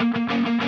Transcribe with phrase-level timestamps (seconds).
[0.00, 0.59] Hola, maldito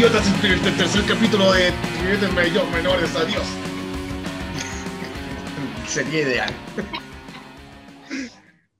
[0.00, 1.70] idiotas, el tercer capítulo de
[2.02, 2.32] Ribetes
[2.72, 3.44] Menores, adiós.
[5.86, 6.50] Sería ideal.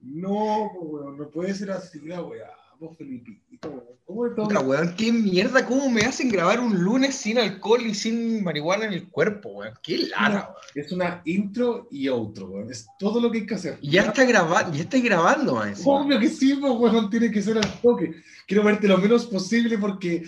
[0.01, 3.83] No, weón, no puede ser así la weá, vos Felipito, weón.
[4.03, 4.47] ¿Cómo es todo?
[4.47, 8.85] Puta, weón, qué mierda, cómo me hacen grabar un lunes sin alcohol y sin marihuana
[8.85, 9.75] en el cuerpo, weón.
[9.83, 10.55] Qué lara, weón.
[10.73, 12.71] Es una intro y outro, weón.
[12.71, 13.77] Es todo lo que hay que hacer.
[13.79, 15.75] Y ya está grabando, ya está grabando, man.
[15.85, 18.15] Obvio que sí, pues, weón, tiene que ser al toque.
[18.47, 20.23] Quiero verte lo menos posible porque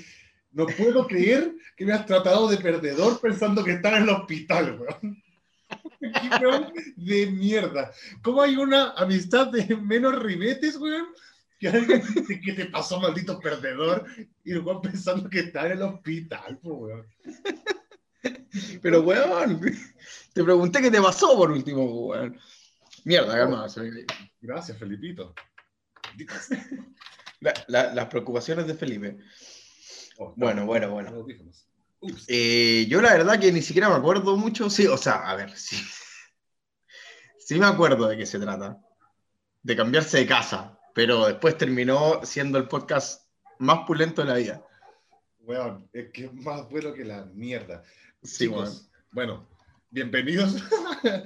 [0.53, 4.79] no puedo creer que me has tratado de perdedor pensando que estás en el hospital,
[4.79, 5.23] weón.
[6.95, 7.91] De mierda.
[8.21, 11.07] ¿Cómo hay una amistad de menos ribetes, weón?
[11.59, 14.05] Que alguien dice que te pasó, maldito perdedor,
[14.43, 17.05] y luego pensando que está en el hospital, weón.
[18.81, 19.59] Pero, weón,
[20.33, 22.37] te pregunté qué te pasó por último, weón.
[23.05, 23.67] Mierda, calma.
[23.69, 24.05] soy-
[24.41, 25.33] Gracias, Felipito.
[27.39, 29.17] La- la- las preocupaciones de Felipe.
[30.17, 31.25] Oh, Bueno, bueno, bueno.
[32.27, 34.69] Eh, yo la verdad que ni siquiera me acuerdo mucho.
[34.69, 35.77] Sí, o sea, a ver, sí.
[37.39, 38.79] Sí me acuerdo de qué se trata.
[39.61, 40.77] De cambiarse de casa.
[40.93, 43.27] Pero después terminó siendo el podcast
[43.59, 44.67] más pulento de la vida.
[45.39, 47.83] Weón, es que es más bueno que la mierda.
[48.21, 48.89] Sí, Chicos.
[49.11, 49.47] Bueno,
[49.89, 50.63] bienvenidos.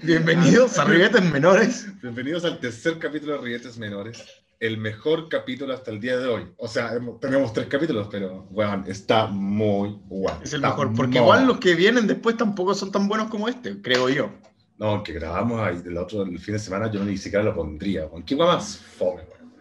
[0.01, 1.87] Bienvenidos a Ribetes Menores.
[2.01, 4.25] Bienvenidos al tercer capítulo de Rilletes Menores.
[4.59, 6.47] El mejor capítulo hasta el día de hoy.
[6.57, 10.39] O sea, hemos- tenemos tres capítulos, pero, weón, está muy bueno.
[10.43, 10.93] Es el mejor.
[10.95, 14.31] Porque igual los que vienen después tampoco son tan buenos como este, creo yo.
[14.79, 18.07] No, que grabamos ahí el otro el fin de semana, yo ni siquiera lo pondría,
[18.07, 18.23] weón.
[18.23, 19.53] ¿Qué weón más fome, weón?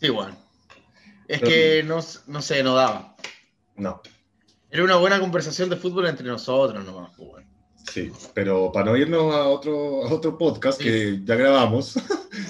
[0.00, 0.08] Sí.
[1.26, 3.16] Es Pero- que no, no sé, no daba.
[3.76, 4.00] No,
[4.72, 7.44] Era una buena conversación de fútbol entre nosotros nomás, pues, weón.
[7.92, 8.12] sí.
[8.34, 11.94] Pero para no irnos a otro, a otro podcast que ya grabamos,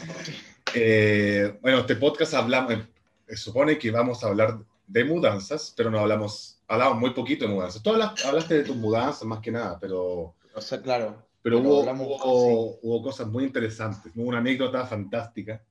[0.74, 5.98] eh, bueno, este podcast hablamos, eh, supone que vamos a hablar de mudanzas, pero no
[6.00, 7.82] hablamos, hablamos muy poquito de mudanzas.
[7.82, 11.26] Tú hablas- hablaste de tus mudanzas más que nada, pero, O sea, claro.
[11.42, 14.12] pero Pero hubo, hablamos- hubo, hubo cosas muy interesantes.
[14.14, 15.62] Hubo una anécdota fantástica.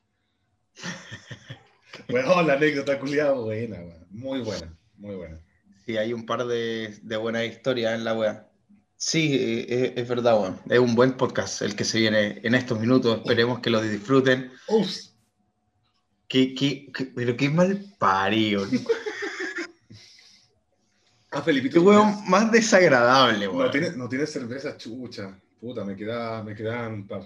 [2.07, 4.07] Bueno, la anécdota culiada buena, weón.
[4.09, 5.39] muy buena, muy buena.
[5.85, 8.41] Sí, hay un par de, de buenas historias en la web.
[9.01, 10.59] Sí, eh, es, es verdad, weón.
[10.69, 13.19] Es un buen podcast el que se viene en estos minutos.
[13.19, 14.51] Esperemos que lo disfruten.
[14.67, 14.89] Uf,
[16.27, 18.65] Qué, qué- qué- pero qué mal parido.
[18.65, 18.79] ¿no?
[21.31, 23.71] ah, Felipito, Qué weón más desagradable, No weón.
[23.71, 25.39] tiene, no tiene cerveza chucha.
[25.61, 27.23] Puta, me, queda, me quedan par.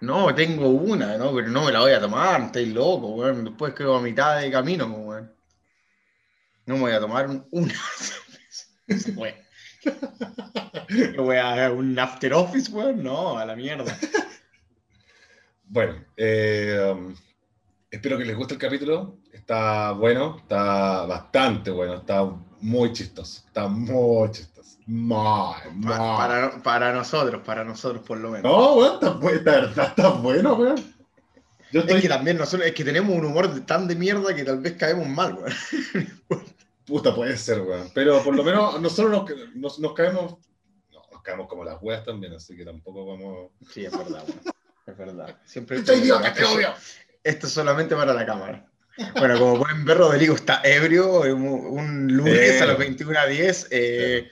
[0.00, 1.32] No, tengo una, ¿no?
[1.32, 3.44] Pero no me la voy a tomar, estáis loco, weón.
[3.44, 5.32] Después quedo a mitad de camino, weón.
[6.66, 7.72] No me voy a tomar un- una
[8.88, 9.12] cerveza.
[9.20, 9.34] Weón.
[10.88, 13.02] ¿Qué voy a un after office, weón?
[13.02, 13.96] No, a la mierda.
[15.64, 17.14] Bueno, eh, um,
[17.90, 19.16] espero que les guste el capítulo.
[19.32, 23.42] Está bueno, está bastante bueno, está muy chistoso.
[23.46, 24.76] Está muy chistoso.
[24.84, 25.16] Muy,
[25.72, 25.88] muy.
[25.96, 28.52] Pa- Para, para nosotros, para nosotros por lo menos.
[28.52, 28.94] No, weón,
[29.32, 30.94] está, está, está bueno, weón.
[31.72, 34.58] Yo Es que también nosotros, es que tenemos un humor tan de mierda que tal
[34.60, 35.54] vez caemos mal, weón.
[36.86, 37.90] Puta, puede ser, weón.
[37.94, 40.36] Pero por lo menos nosotros nos, nos, nos caemos.
[40.90, 43.50] No, nos caemos como las weas también, así que tampoco vamos.
[43.72, 44.40] Sí, es verdad, weón.
[44.86, 45.38] Es verdad.
[45.44, 46.74] Siempre ¡Este idiota, te odio!
[47.22, 48.68] Esto es solamente para la cámara.
[49.18, 52.60] Bueno, como pueden ver, Rodrigo está ebrio un, un lunes Eh.
[52.60, 53.68] a las 21 a 10.
[53.70, 54.30] eh,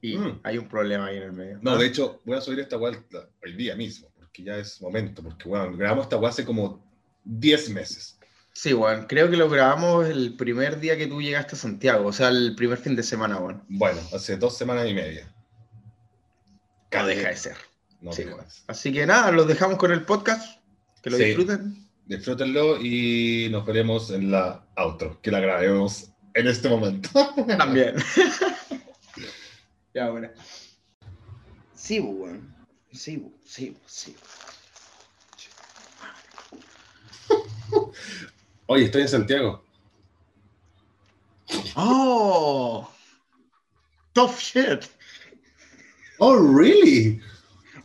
[0.00, 0.40] y Mm.
[0.42, 1.58] hay un problema ahí en el medio.
[1.62, 2.98] No, de hecho, voy a subir esta weá
[3.44, 6.84] hoy día mismo, porque ya es momento, porque bueno, grabamos esta weá hace como
[7.24, 8.18] 10 meses.
[8.54, 9.06] Sí, weón.
[9.06, 12.54] Creo que lo grabamos el primer día que tú llegaste a Santiago, o sea, el
[12.54, 13.64] primer fin de semana, weón.
[13.68, 15.32] Bueno, hace dos semanas y media.
[16.92, 17.56] No deja de ser.
[18.00, 18.24] No Sí.
[18.66, 20.60] Así que nada, los dejamos con el podcast.
[21.02, 21.24] Que lo Sí.
[21.24, 21.88] disfruten.
[22.06, 27.08] Disfrútenlo y nos veremos en la outro, que la grabemos en este momento.
[27.58, 27.94] También.
[29.94, 30.28] ya, bueno.
[31.74, 32.54] Sí, weón.
[32.92, 34.14] Sí, sí, sí.
[38.66, 39.64] Oye, estoy en Santiago.
[41.76, 42.88] ¡Oh!
[44.12, 44.84] Tough shit.
[46.18, 47.20] Oh, really?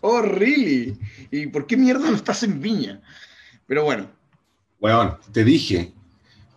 [0.02, 0.98] Oh, really.
[1.32, 3.02] ¿Y por qué mierda no estás en Viña?
[3.66, 4.10] Pero bueno,
[4.80, 5.92] Weón, te dije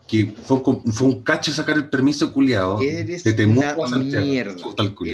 [0.07, 2.81] que fue, un- fue un cacho sacar el permiso culiado.
[2.83, 4.57] Eres de una a mierda.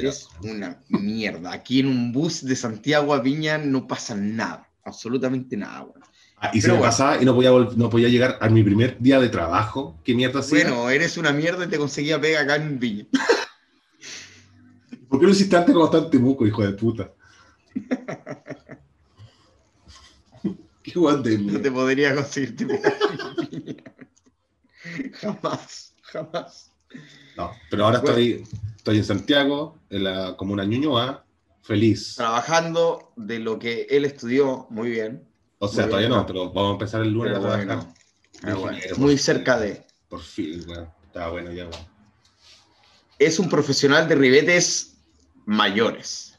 [0.08, 1.52] Eres una mierda.
[1.52, 4.68] Aquí en un bus de Santiago a Viña no pasa nada.
[4.84, 6.02] Absolutamente nada, weón.
[6.38, 6.90] Ah, y se Pero me bueno.
[6.90, 9.98] pasaba y no podía, no podía llegar a mi primer día de trabajo.
[10.04, 10.64] ¿Qué mierda hacía?
[10.64, 13.06] Bueno, eres una mierda y te conseguía pega acá en Viña.
[15.08, 17.10] ¿Por qué lo hiciste antes cuando estaba en Temuco, hijo de puta?
[20.82, 23.74] Qué guan de No te podría conseguirte pega en Viña.
[25.14, 26.70] Jamás, jamás.
[27.36, 28.16] No, pero ahora Bueno.
[28.16, 28.44] estoy,
[28.76, 31.24] estoy en Santiago, en la comuna Ñuñoa,
[31.62, 32.14] feliz.
[32.14, 35.26] Trabajando de lo que él estudió, muy bien.
[35.58, 36.18] O sea, Muy todavía bien.
[36.18, 37.94] no, pero vamos a empezar el lunes Pero a bueno,
[38.42, 39.86] ah, bueno, muy por cerca de.
[40.08, 40.88] Por fin, weón.
[41.04, 41.86] Está bueno ya, weón.
[43.18, 44.98] Es un profesional de ribetes
[45.46, 46.38] mayores.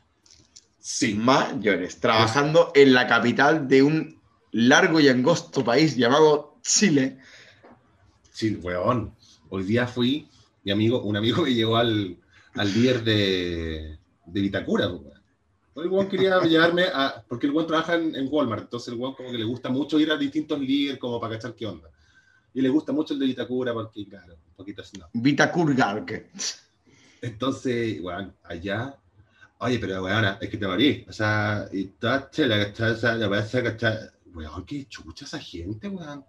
[0.80, 1.16] Sí.
[1.16, 4.22] mayores, trabajando en la capital de un
[4.52, 7.18] largo y angosto país llamado Chile.
[8.32, 9.16] Sí, weón.
[9.50, 10.30] Hoy día fui,
[10.64, 12.18] mi amigo, un amigo me llevó al,
[12.56, 15.17] al líder de, de Vitacura, pues, weón.
[15.84, 17.24] El weón quería llevarme a.
[17.28, 20.00] Porque el weón trabaja en, en Walmart, entonces el weón como que le gusta mucho
[20.00, 21.90] ir a distintos líderes como para cachar qué onda.
[22.54, 25.08] Y le gusta mucho el de Vitacura porque, claro, un poquito así, no.
[25.14, 26.30] Vitacurgarque.
[27.22, 28.96] Entonces, weón, allá.
[29.60, 31.06] Oye, pero weón, es que te morí.
[31.08, 32.30] O sea, y toda.
[32.32, 33.98] O sea, la es que,
[34.34, 36.24] Weón, qué chucha esa gente, weón.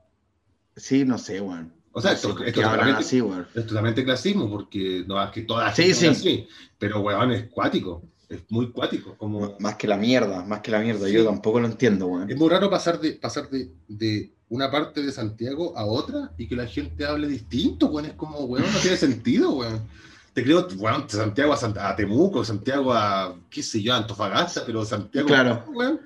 [0.77, 1.73] Sí, no sé, weón.
[1.93, 3.23] O sea, No esto, esto qué totalmente- así,
[3.55, 6.07] es totalmente clasismo, porque no es que toda la Sí, sí.
[6.07, 6.49] así,
[6.79, 10.81] pero weón es cuático, es muy cuático, como Más que la mierda, más que la
[10.81, 11.09] mierda.
[11.09, 12.31] Yo tampoco lo entiendo, weón.
[12.31, 16.47] es muy raro pasar de pasar de, de una parte de Santiago a otra y
[16.49, 19.87] que la gente hable distinto, weón, es como weón, no tiene sentido, weón.
[20.35, 24.63] Te creo, weón, de Santiago a, a Temuco, Santiago a, qué sé yo, a Antofagasta,
[24.67, 25.65] pero Santiago, Claro.
[25.75, 26.01] weón,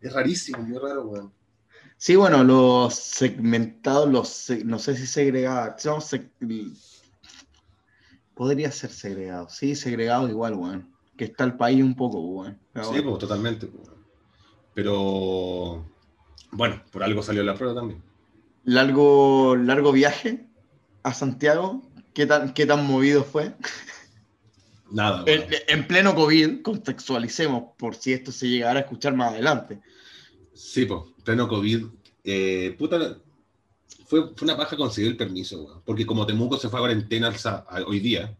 [0.00, 1.32] es rarísimo, muy raro, weón.
[1.98, 5.84] Sí, bueno, los segmentados, los no sé si segregados.
[5.84, 5.98] no,
[8.34, 9.48] Podría ser segregado.
[9.48, 10.95] Sí, segregado igual, weón.
[11.16, 12.58] Que está el país un poco, weón.
[12.72, 13.10] Pero Sí, bueno.
[13.10, 13.96] pues totalmente, weón.
[14.74, 15.86] Pero,
[16.52, 18.02] bueno, por algo salió la prueba también.
[18.64, 20.46] largo, largo viaje
[21.02, 21.82] a Santiago.
[22.12, 23.54] ¿Qué tan, qué tan movido fue?
[24.90, 25.24] Nada.
[25.26, 29.80] En, en pleno COVID, contextualicemos por si esto se llegara a escuchar más adelante.
[30.54, 31.86] Sí, pues, pleno COVID.
[32.24, 33.18] Eh, puta,
[34.06, 35.82] fue, fue una paja conseguir el permiso, weón.
[35.84, 37.32] Porque como Temuco se fue a cuarentena
[37.86, 38.36] hoy día.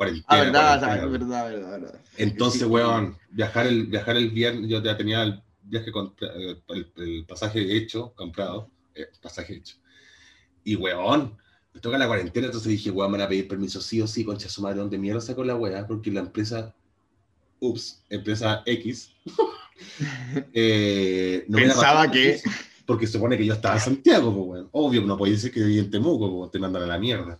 [0.00, 1.12] Cuarentena, Ah, verdad, cuarentena, ah, weón.
[1.12, 2.00] verdad, verdad, verdad.
[2.16, 2.66] Entonces, Sí.
[2.66, 7.26] weón, viajar el, viajar el viernes, yo ya tenía el viaje, compra- eh, el, el
[7.26, 9.76] pasaje hecho, comprado, eh, pasaje hecho.
[10.64, 11.36] Y, weón,
[11.74, 14.24] me toca la cuarentena, entonces dije, weón, me van a pedir permiso sí o sí,
[14.24, 15.86] concha su madre, ¿dónde mierda sacó la weá?
[15.86, 16.74] Porque la empresa,
[17.60, 19.12] ups, empresa X,
[20.54, 22.40] eh, no Pensaba que-
[22.86, 24.68] Porque se supone que yo estaba en Santiago, pues, weón.
[24.72, 27.38] Obvio, no podía decir que vivía en Temuco, pues, te mandan a la mierda.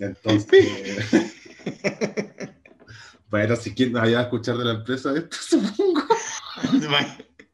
[0.00, 1.30] Entonces...
[3.30, 6.02] Bueno, si quieren vaya a escuchar de la empresa esto, supongo.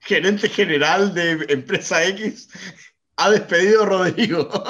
[0.00, 2.48] Gerente general de empresa X
[3.16, 4.48] ha despedido a Rodrigo.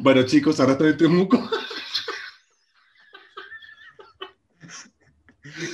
[0.00, 1.50] Bueno, chicos, ahora estoy en Temuco.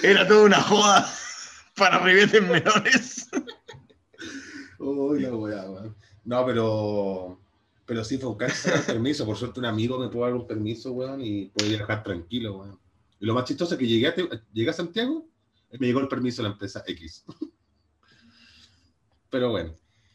[0.02, 1.12] Era toda una joda
[1.74, 3.28] para ribetes menores.
[4.78, 5.64] Uy, la weá.
[6.24, 7.40] No, pero.
[7.90, 9.26] Pero sí fue caso sacar permiso.
[9.26, 12.78] Por suerte, un amigo me pudo dar un permiso, weón, y pude viajar tranquilo, weón.
[13.18, 14.14] Y lo más chistoso es que llegué a,
[14.52, 15.26] llegué a Santiago
[15.72, 17.24] y me llegó el permiso de la empresa X.
[19.30, 19.74] Pero bueno.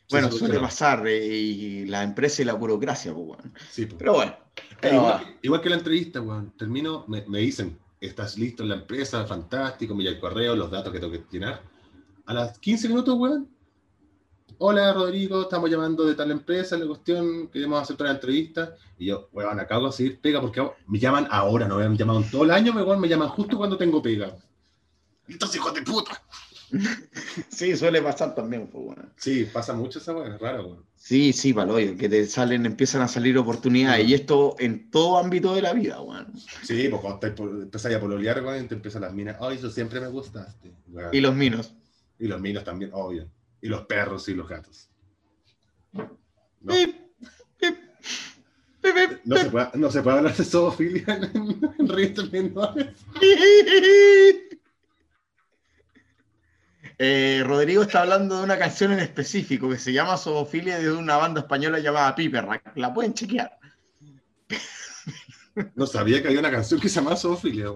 [0.10, 3.44] Bueno, suele pasar, eh, y la empresa y la burocracia, pues, bueno.
[3.70, 3.98] Sí, pues.
[4.00, 4.38] Pero bueno.
[4.79, 6.53] Pero igual, igual que la entrevista, weón.
[6.58, 10.72] Termino, me, me dicen, estás listo en la empresa, fantástico, me llega el correo, los
[10.72, 11.62] datos que tengo que llenar.
[12.25, 13.50] A las 15 minutos, weón.
[14.57, 18.75] Hola, Rodrigo, estamos llamando de tal empresa, la cuestión, queremos hacer otra entrevista.
[18.97, 22.19] Y yo, weón, acabo de conseguir pega porque me llaman ahora, no me han llamado
[22.21, 24.35] en todo el año, weón, me llaman justo cuando tengo pega.
[25.27, 26.21] Estos hijos de puta.
[27.50, 29.03] Sí, suele pasar también, pues, bueno.
[29.17, 30.85] Sí, pasa mucho esa weón, es raro, weón.
[30.95, 34.07] Sí, sí, paloyo, que te salen, empiezan a salir oportunidades.
[34.07, 36.33] Y esto en todo ámbito de la vida, weón.
[36.63, 40.00] Sí, pues cuando por- empezáis a pololear, weón, te empiezan las minas, ay, eso siempre
[40.00, 40.71] me gustaste.
[40.88, 41.09] weón.
[41.13, 41.74] Y los minos.
[42.19, 43.27] Y los minos también, obvio.
[43.65, 44.91] Y los perros y los gatos.
[46.62, 46.74] ¿No?
[49.38, 52.95] Se puede, no se puede hablar de zoofilia en, en Ríos Menores.
[57.00, 61.17] Eh, Rodrigo está hablando de una canción en específico que se llama Zoofilia de una
[61.17, 62.77] banda española llamada Piperrack.
[62.77, 63.57] La pueden chequear.
[65.74, 67.72] No sabía que había una canción que se llama zoofilia.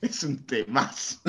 [0.00, 1.20] Es un temazo.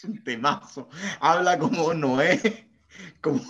[0.00, 0.88] Es un temazo.
[1.20, 2.66] Habla como Noé
[3.20, 3.40] Como,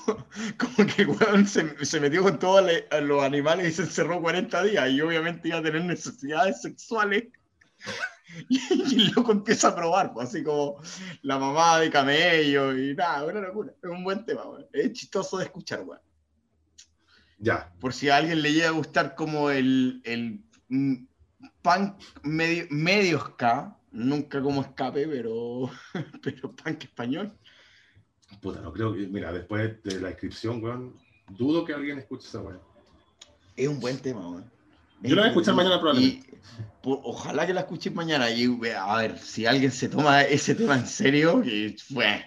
[0.59, 4.91] como que weón se, se metió con todos los animales y se encerró 40 días
[4.91, 7.25] y obviamente iba a tener necesidades sexuales.
[8.49, 8.61] Y,
[8.95, 10.81] el loco empieza a probar, pues, así como
[11.23, 13.73] la mamá de camello y nada, una locura.
[13.83, 14.67] Es un buen tema, weón.
[14.73, 16.01] Es chistoso de escuchar, weón.
[17.39, 17.73] Ya.
[17.81, 21.07] Por si a alguien le llega a gustar como el, el mm,
[21.61, 25.71] punk medio, medio ska, nunca como escape, pero,
[26.23, 27.33] pero punk español.
[28.41, 29.07] Puta, no creo que.
[29.07, 30.97] Mira, después de la descripción, weón,
[31.29, 32.61] dudo que alguien escuche esa weón.
[33.57, 34.51] Es un buen tema, weón.
[35.03, 36.31] Yo la voy a escuchar mañana probablemente.
[36.31, 36.41] Y,
[36.83, 38.31] ojalá que la escuches mañana.
[38.31, 42.23] Y a ver, si alguien se toma ese tema en serio, que bueno,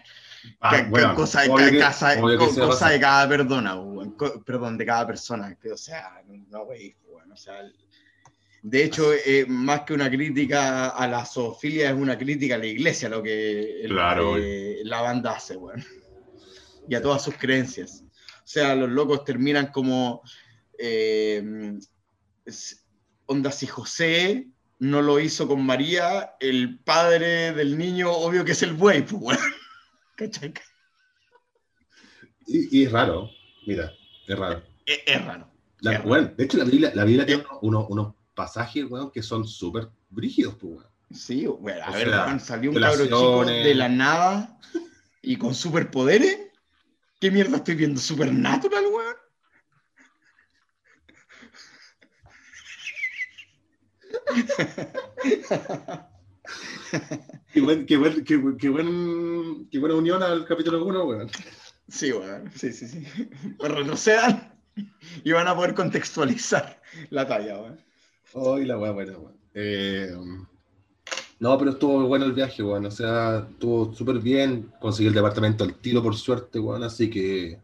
[0.60, 3.28] Ah, cosa, de que- casa- cosa de cada
[3.82, 4.12] weón.
[4.12, 5.56] Co- perdón, de cada persona.
[5.56, 7.74] que, o sea, no, weón, o sea, el-
[8.66, 12.66] de hecho, eh, más que una crítica a la zoofilia, es una crítica a la
[12.66, 15.84] iglesia lo que Claro, eh, la banda hace, weón.
[16.88, 18.04] Y a todas sus creencias.
[18.38, 20.22] O sea, los locos terminan como.
[20.80, 21.74] eh,
[23.26, 24.48] onda, si José
[24.80, 29.22] no lo hizo con María, el padre del niño, obvio que es el buey, pues,
[29.22, 29.40] weón.
[30.16, 30.54] ¿Cachai?
[32.48, 33.30] Y, y es raro,
[33.68, 33.92] mira,
[34.28, 34.64] es raro.
[34.86, 35.52] Es, es raro.
[35.82, 36.10] La, Es raro.
[36.10, 39.90] weón, de hecho, la Biblia, la Biblia tiene unos, unos pasajes, weón, que son súper
[40.10, 40.88] brígidos, pues, weón.
[41.12, 44.58] Sí, bueno, a O ver, sea, weón, salió un cabro chico de la nada
[45.22, 46.38] y con superpoderes.
[47.20, 48.00] ¿Qué mierda estoy viendo?
[48.02, 49.16] ¿Supernatural, weón?
[57.54, 61.30] Qué, buen, qué, buen, qué, buen- qué, buen- qué buena unión al capítulo 1, weón.
[61.88, 63.06] Sí, weón, sí, sí, sí.
[63.58, 64.54] Pues retrocedan
[65.24, 67.80] y van a poder contextualizar la talla, weón.
[68.36, 69.38] Ay, la weá buena, weón.
[69.54, 70.12] Eh,
[71.40, 72.86] no, pero estuvo bueno el viaje, weón.
[72.86, 74.72] O sea, estuvo súper bien.
[74.80, 76.84] Conseguí el departamento al tiro, por suerte, weón.
[76.84, 77.60] Así que,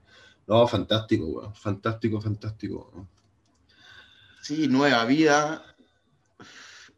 [0.48, 1.56] no, fantástico, weón.
[1.56, 2.92] Fantástico, fantástico.
[2.94, 3.08] weón.
[4.42, 5.64] Sí, nueva vida.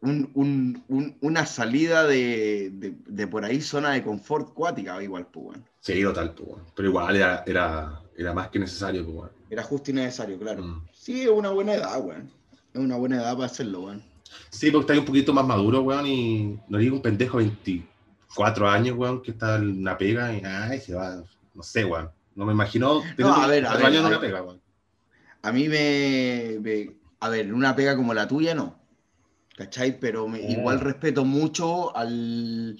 [0.00, 5.26] Un- un- un- una salida de, de- de por ahí, zona de confort cuática, igual,
[5.28, 5.64] pues, weón.
[5.80, 6.62] Sí, total, pues, weón.
[6.74, 9.30] Pero igual era, era, era más que necesario, pues, weón.
[9.48, 10.62] Era justo y necesario, claro.
[10.62, 10.86] Mm.
[10.92, 12.30] Sí, una buena edad, weón.
[12.72, 14.02] Es una buena edad para hacerlo, weón.
[14.50, 17.44] Sí, porque está ahí un poquito más maduro, weón, y no digo un pendejo de
[17.44, 21.22] 24 años, weón, que está en una pega y ay, se va,
[21.54, 22.10] no sé, weón.
[22.34, 24.20] No me imagino teniendo a ver, a ver, años a ver.
[24.20, 24.60] pega, weón.
[25.42, 28.80] A mí me, me- A ver, una pega como la tuya, no.
[29.56, 30.00] ¿Cachai?
[30.00, 30.50] Pero me- Oh.
[30.50, 32.78] igual respeto mucho al,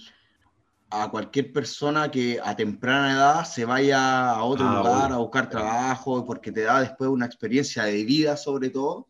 [0.90, 5.48] a cualquier persona que a temprana edad se vaya a otro Ah, lugar a buscar
[5.50, 9.06] trabajo, porque te da después una experiencia de vida, sobre todo.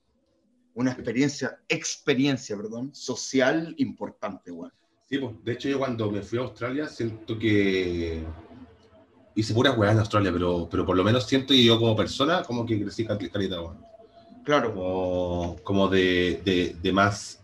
[0.74, 4.72] Una experiencia, experiencia, perdón, social importante, weón.
[5.08, 8.24] Sí, pues, de hecho yo cuando me fui a Australia siento que
[9.34, 12.42] hice puras weas en Australia, pero, pero por lo menos siento que yo como persona
[12.42, 13.84] como que crecí cal- calidad, weón.
[14.44, 14.72] Claro.
[14.74, 17.40] Como, como de, de, de más,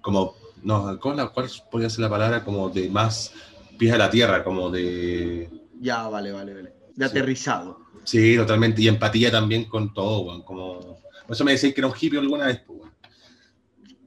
[0.00, 2.44] como, no, ¿cuál, la- cuál podría ser la palabra?
[2.44, 3.32] Como de más
[3.78, 5.48] pies a la tierra, como de...
[5.80, 6.72] Ya, vale, vale, vale.
[6.96, 7.10] De Sí.
[7.10, 7.78] aterrizado.
[8.02, 10.98] Sí, totalmente, y empatía también con todo, weón, como...
[11.28, 12.94] Por eso me decís que era un hippie alguna vez, pues, weón.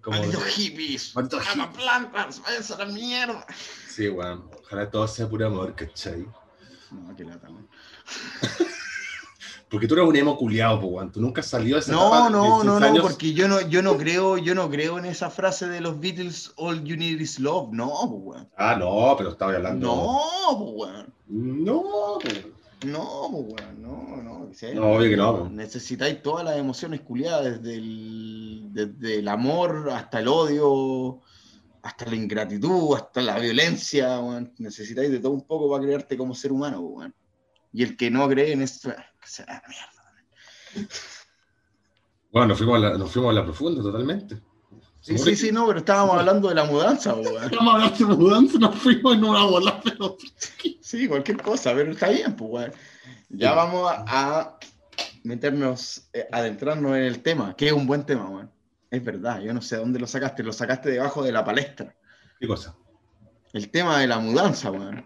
[0.02, 1.16] Como Malditos hippies.
[1.16, 2.42] Malditos ¡Hagan plantas!
[2.42, 3.46] ¡Váyanse a la mierda!
[3.88, 6.26] Sí, weón, ojalá todo sea puro amor, ¿cachai?
[6.90, 7.70] No, qué lata, weón.
[9.70, 11.12] Porque tú eres un emo culiado, weón.
[11.12, 13.84] Tú nunca salido de esa No, etapa no, 16 no, no, porque yo no, yo
[13.84, 17.40] no creo, yo no creo en esa frase de los Beatles, All You Need Is
[17.40, 17.70] Love.
[17.72, 18.50] No, pues, weón.
[18.58, 19.86] Ah, no, pero estaba hablando.
[19.86, 21.14] No, pues, weón.
[21.28, 22.22] No, po.
[22.86, 23.82] No, weón.
[23.82, 24.32] No, no.
[24.74, 25.50] No, obvio que no.
[25.50, 31.22] Necesitáis todas las emociones culiadas, desde el, desde el amor hasta el odio,
[31.84, 34.54] hasta la ingratitud, hasta la violencia, weón.
[34.58, 37.16] Necesitáis de todo un poco para crearte como ser humano, weón.
[37.72, 40.90] Y el que no cree en esto, se da mierda.
[42.32, 44.42] Bueno, nos fuimos, a la, nos fuimos a la profunda totalmente.
[45.02, 47.44] Sí, sí, sí, no, pero estábamos hablando de la mudanza, weón.
[47.44, 50.16] Estamos hablando de mudanza, nos fuimos en una bola, pero...
[50.80, 52.72] Sí, cualquier cosa, pero está bien, pues, weón.
[53.30, 53.56] Ya Sí.
[53.56, 54.58] vamos a,
[55.24, 58.52] meternos, eh, adentrarnos en el tema, que es un buen tema, weón.
[58.92, 61.96] Es verdad, yo no sé dónde lo sacaste, lo sacaste debajo de la palestra.
[62.40, 62.76] ¿Qué cosa?
[63.54, 65.04] El tema de la mudanza, weón.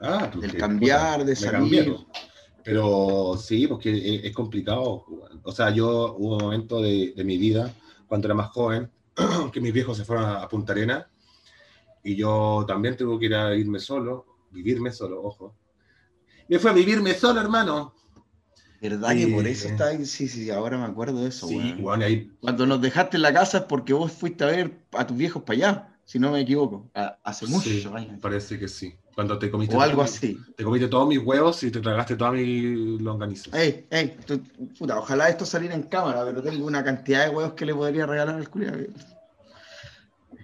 [0.00, 1.96] Ah, tú Del cambiar, puta, de salir.
[2.64, 5.04] Pero sí, porque es, es complicado.
[5.06, 5.40] weón.
[5.44, 7.72] O sea, yo hubo un momento de, de mi vida,
[8.06, 8.90] cuando era más joven,
[9.52, 11.08] que mis viejos se fueron a, Punta Arena
[12.02, 15.54] y yo también tuve que ir a irme solo, vivirme solo, ojo.
[16.48, 17.94] Me fue a vivirme solo, hermano.
[18.80, 19.50] ¿Verdad que por Sí.
[19.52, 20.04] eso está ahí?
[20.04, 23.32] Sí, sí, ahora me acuerdo de eso, Sí, y ahí Cuando nos dejaste en la
[23.32, 26.40] casa es porque vos fuiste a ver a tus viejos para allá, si no me
[26.40, 26.90] equivoco.
[27.22, 28.18] Hace mucho Sí, años.
[28.20, 28.94] parece que sí.
[29.14, 30.36] Cuando te comiste, O algo todo- así.
[30.56, 33.56] te comiste todos mis huevos y te tragaste toda mi longaniza.
[33.56, 34.42] Ey, ey, tú-
[34.78, 38.06] puta, ojalá esto saliera en cámara, pero tengo una cantidad de huevos que le podría
[38.06, 38.74] regalar al culiao.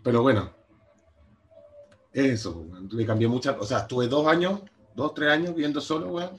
[0.04, 0.50] Pero bueno,
[2.12, 4.60] eso, me cambié muchas, o sea, estuve dos años,
[4.94, 6.30] dos, tres años viviendo solo, weón.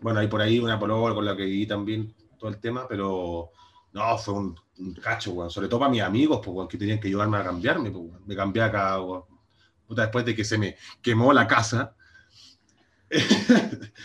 [0.00, 3.50] Bueno, hay por ahí una polola con la que viví también todo el tema, pero
[3.92, 5.50] no, fue un, un cacho, weón.
[5.50, 8.22] Sobre todo para mis amigos, pues, weón, que tenían que ayudarme a cambiarme, pues, weón.
[8.26, 9.22] Me cambié acá, weón.
[9.88, 11.94] Puta, después de que se me quemó la casa.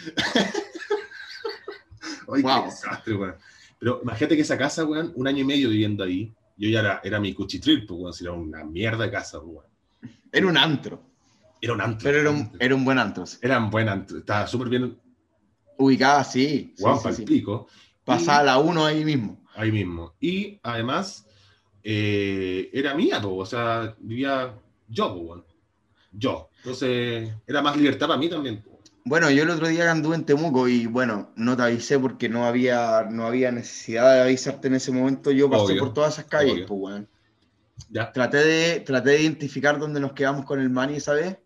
[2.34, 2.66] Ay, Wow.
[2.66, 3.36] desastre, weón.
[3.80, 7.02] Pero imagínate que esa casa, weón, un año y medio viviendo ahí, yo ya era,
[7.04, 9.66] era mi cuchitril, pues, weón, si era una mierda de casa, pues, weón.
[10.32, 11.04] Era un antro,
[11.62, 12.00] Era un antro.
[12.04, 13.26] pero era un, era un buen antro.
[13.26, 13.38] sí.
[13.42, 14.98] Eran buenas, estaba súper bien,
[15.78, 17.26] Ubicada sí, guau, sí, sí.
[17.26, 17.68] pico,
[18.06, 19.44] Pasaba la 1 ahí mismo.
[19.56, 20.14] ahí mismo.
[20.20, 21.26] Y además,
[21.84, 24.54] eh, era mía, po, o sea, vivía
[24.88, 25.46] yo, po, weón.
[26.14, 26.50] Yo.
[26.58, 28.64] Entonces, era más libertad para mí también.
[29.06, 32.46] Bueno, yo el otro día anduve en Temuco y bueno, no te avisé porque no
[32.46, 35.32] había, no había necesidad de avisarte en ese momento.
[35.32, 37.10] Yo pasé Obvio, por todas esas calles, pues, weón.
[37.90, 38.12] Ya.
[38.12, 41.38] Traté de, traté de identificar dónde nos quedamos con el Mani esa vez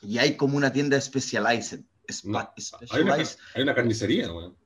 [0.00, 1.80] y hay como una tienda Specialized.
[2.08, 4.56] Spa- No, Hay una, hay una carnicería, weón.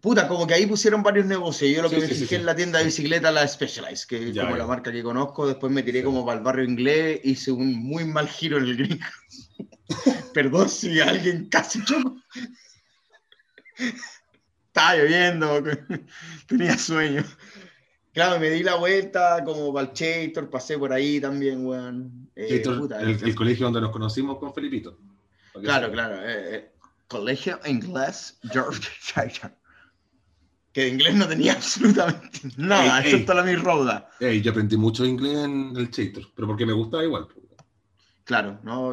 [0.00, 1.70] Puta, como que ahí pusieron varios negocios.
[1.74, 2.34] Yo lo que Sí, me sí, fijé sí.
[2.36, 4.62] en la tienda de bicicleta, la Specialized, que es Ya, como ya.
[4.62, 5.46] la marca que conozco.
[5.46, 8.76] Después me tiré como para el barrio inglés, hice un muy mal giro en el
[8.76, 9.04] gringo.
[10.34, 12.16] Perdón si alguien casi chocó.
[14.68, 15.62] Estaba lloviendo,
[16.46, 17.24] tenía sueño.
[18.12, 22.28] Claro, me di la vuelta como para el Chator, pasé por ahí también, weón.
[22.36, 24.98] Eh, puta, el, el colegio donde nos conocimos con Felipito.
[25.62, 26.16] Claro, claro.
[26.16, 26.72] eh, eh,
[27.08, 29.52] Colegio Inglés George Chater.
[30.72, 33.12] Que de inglés no tenía absolutamente nada, Ey, ey.
[33.12, 34.08] excepto la mi roda.
[34.20, 37.26] Ey, yo aprendí mucho inglés en el Chater, pero porque me gustaba igual.
[37.26, 37.40] po.
[38.24, 38.92] Claro, no,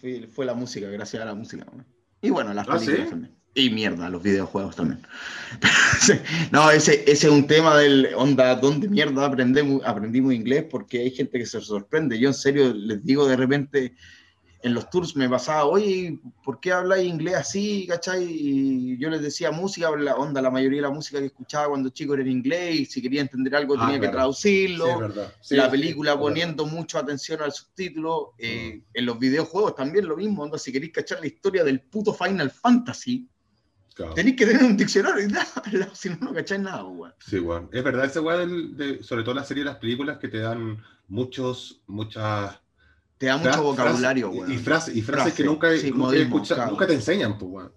[0.00, 1.66] fue, fue la música, gracias a la música.
[2.22, 3.10] Y bueno, las ¿Ah, películas sí?
[3.10, 3.36] también.
[3.52, 5.02] Y mierda, los videojuegos también.
[6.50, 10.64] No, ese, ese es un tema del onda, ¿dónde mierda aprendemos, aprendimos inglés?
[10.70, 12.18] Porque hay gente que se sorprende.
[12.18, 13.94] Yo en serio les digo de repente,
[14.62, 17.86] en los tours me pasaba, oye, ¿por qué habláis inglés así?
[17.88, 18.24] ¿Cachai?
[18.28, 21.88] Y yo les decía música, la onda, la mayoría de la música que escuchaba cuando
[21.88, 24.16] chico era en inglés y si quería entender algo Ah, tenía que claro.
[24.18, 25.34] traducirlo Sí, verdad.
[25.40, 26.22] Sí, la sí, película verdad.
[26.24, 28.34] poniendo mucho atención al subtítulo.
[28.38, 30.42] eh, En los videojuegos también lo mismo.
[30.42, 33.26] onda, si queréis cachar la historia del puto Final Fantasy,
[33.94, 34.14] Claro.
[34.14, 35.46] tenéis que tener un diccionario y nada,
[35.94, 37.12] si no, no cacháis nada, weón.
[37.26, 37.68] Sí, weón.
[37.72, 38.46] Es verdad, esa weá
[39.02, 42.59] sobre todo la serie de las películas que te dan muchos, muchas
[43.20, 44.50] Te da mucho vocabulario, weón.
[44.50, 46.70] y, frases, y frases que Frase, nunca, sí, nunca, modismo, escucha- claro.
[46.70, 47.72] nunca te enseñan, pues, weón.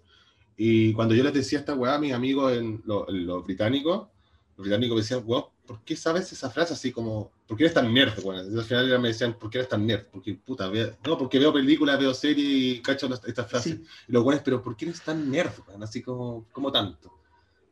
[0.56, 4.08] Y cuando yo les decía esta weá a mis amigos en lo- en los británicos,
[4.56, 7.74] los británicos me decían, weón, ¿por qué sabes esa frase así como, ¿por qué eres
[7.74, 8.56] tan nerd, weón?
[8.56, 10.06] Y al final me decían, ¿por qué eres tan nerd?
[10.14, 13.74] Porque, puta, veo- no, porque veo películas, veo series y cacho estas frases.
[13.76, 13.84] Sí.
[14.08, 15.84] Y los weones, pero ¿por qué eres tan nerd, weón?
[15.84, 17.20] Así como, como tanto.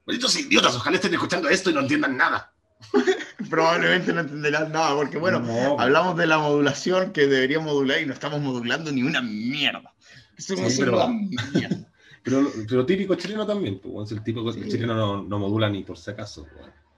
[0.05, 2.51] Malditos idiotas, ojalá estén escuchando esto y no entiendan nada.
[3.49, 8.05] Probablemente no entenderán nada, porque bueno, No, hablamos de la modulación que debería modular y
[8.05, 9.93] no estamos modulando ni una mierda.
[10.37, 11.07] Eso Sí, pero- una
[11.53, 11.77] mierda.
[12.23, 14.61] Pero, pero típico chileno también, pues, el típico Sí.
[14.69, 16.45] chileno no, no modula ni por si acaso.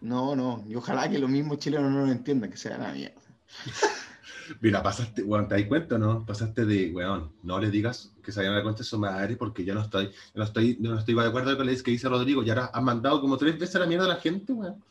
[0.02, 3.22] No, no, y ojalá que los mismos chilenos no lo entiendan, que sea la mierda.
[4.60, 6.26] Mira, pasaste, weón, ¿te das cuenta, no?
[6.26, 9.38] Pasaste de, weón, no le digas que se vayan a dar cuenta de su madre
[9.38, 11.91] porque yo no estoy, yo no estoy, yo no estoy de acuerdo con lo que
[11.91, 14.52] dice Rodrigo, y ahora has mandado como tres veces a la mierda a la gente,
[14.52, 14.84] weón.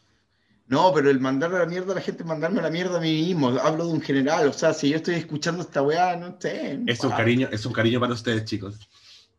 [0.66, 3.00] No, pero el mandar a la mierda a la gente mandarme a la mierda a
[3.00, 3.48] mí mismo.
[3.48, 4.48] Hablo de un general.
[4.48, 6.78] O sea, si yo estoy escuchando esta weá, no sé.
[6.78, 8.88] no Es un cariño, es un cariño para ustedes, chicos.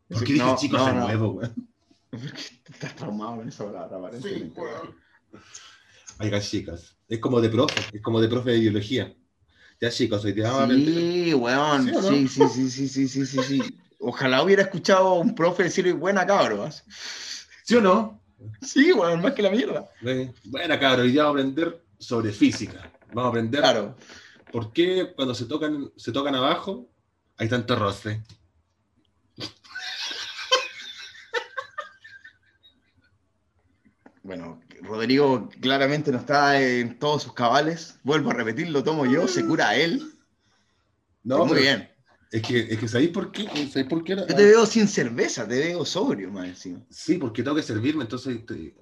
[0.08, 1.00] ¿Por qué dije No, chicos no, de no.
[1.06, 1.68] nuevo, weón?
[2.10, 4.60] Porque estás traumado con esa palabra, aparentemente.
[6.20, 9.12] Oigan, chicas, es como de profe, es como de profe de biología.
[9.80, 10.94] Ya, chicos, hoy día vamos a aprender.
[10.94, 11.86] Sí, weón.
[11.86, 12.28] ¿Sí?
[12.28, 13.78] Sí, sí, sí, sí, sí, sí, sí, sí.
[13.98, 16.84] Ojalá hubiera escuchado a un profe decir buena cabros.
[17.64, 18.22] ¿Sí o no?
[18.60, 19.88] Sí, weón, más que la mierda.
[20.44, 22.90] Bueno, cabrón, hoy día vamos a aprender sobre física.
[23.08, 23.96] Vamos a aprender Claro.
[24.52, 26.88] por qué cuando se tocan, se tocan abajo
[27.36, 28.22] hay tanto roce.
[34.22, 37.98] Bueno, Rodrigo claramente no está en todos sus cabales.
[38.04, 40.02] Vuelvo a repetir, lo tomo yo, se cura él.
[41.22, 41.90] No, Muy bien.
[42.34, 43.44] Es que, es que ¿sabéis por qué?
[43.68, 44.14] ¿Sabéis por qué?
[44.14, 44.26] era?
[44.26, 46.80] Yo te veo sin cerveza, te veo sobrio, más encima.
[46.90, 48.44] Sí, porque tengo que servirme, entonces...
[48.44, 48.74] te-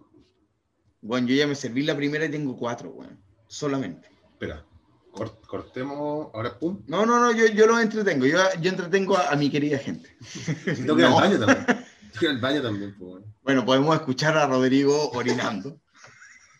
[1.02, 3.20] Bueno, yo ya me serví la primera y tengo cuatro, weón.
[3.48, 4.08] Solamente.
[4.32, 4.64] Espera,
[5.10, 6.82] cor- cortemos, ahora pum.
[6.86, 8.24] No, no, no, yo, yo los entretengo.
[8.24, 10.16] Yo, yo entretengo a, a mi querida gente.
[10.64, 11.18] Tengo que ir No.
[11.18, 11.66] al baño también.
[11.66, 13.26] Tengo que ir al baño también, pues, bueno.
[13.42, 15.78] Bueno, podemos escuchar a Rodrigo orinando.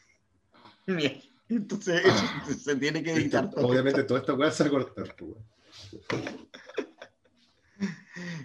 [0.87, 1.21] Bien.
[1.49, 3.69] Entonces, eso se tiene que editar Esto- todo.
[3.69, 5.47] obviamente toda esta weá se va a cortar, pues, bueno.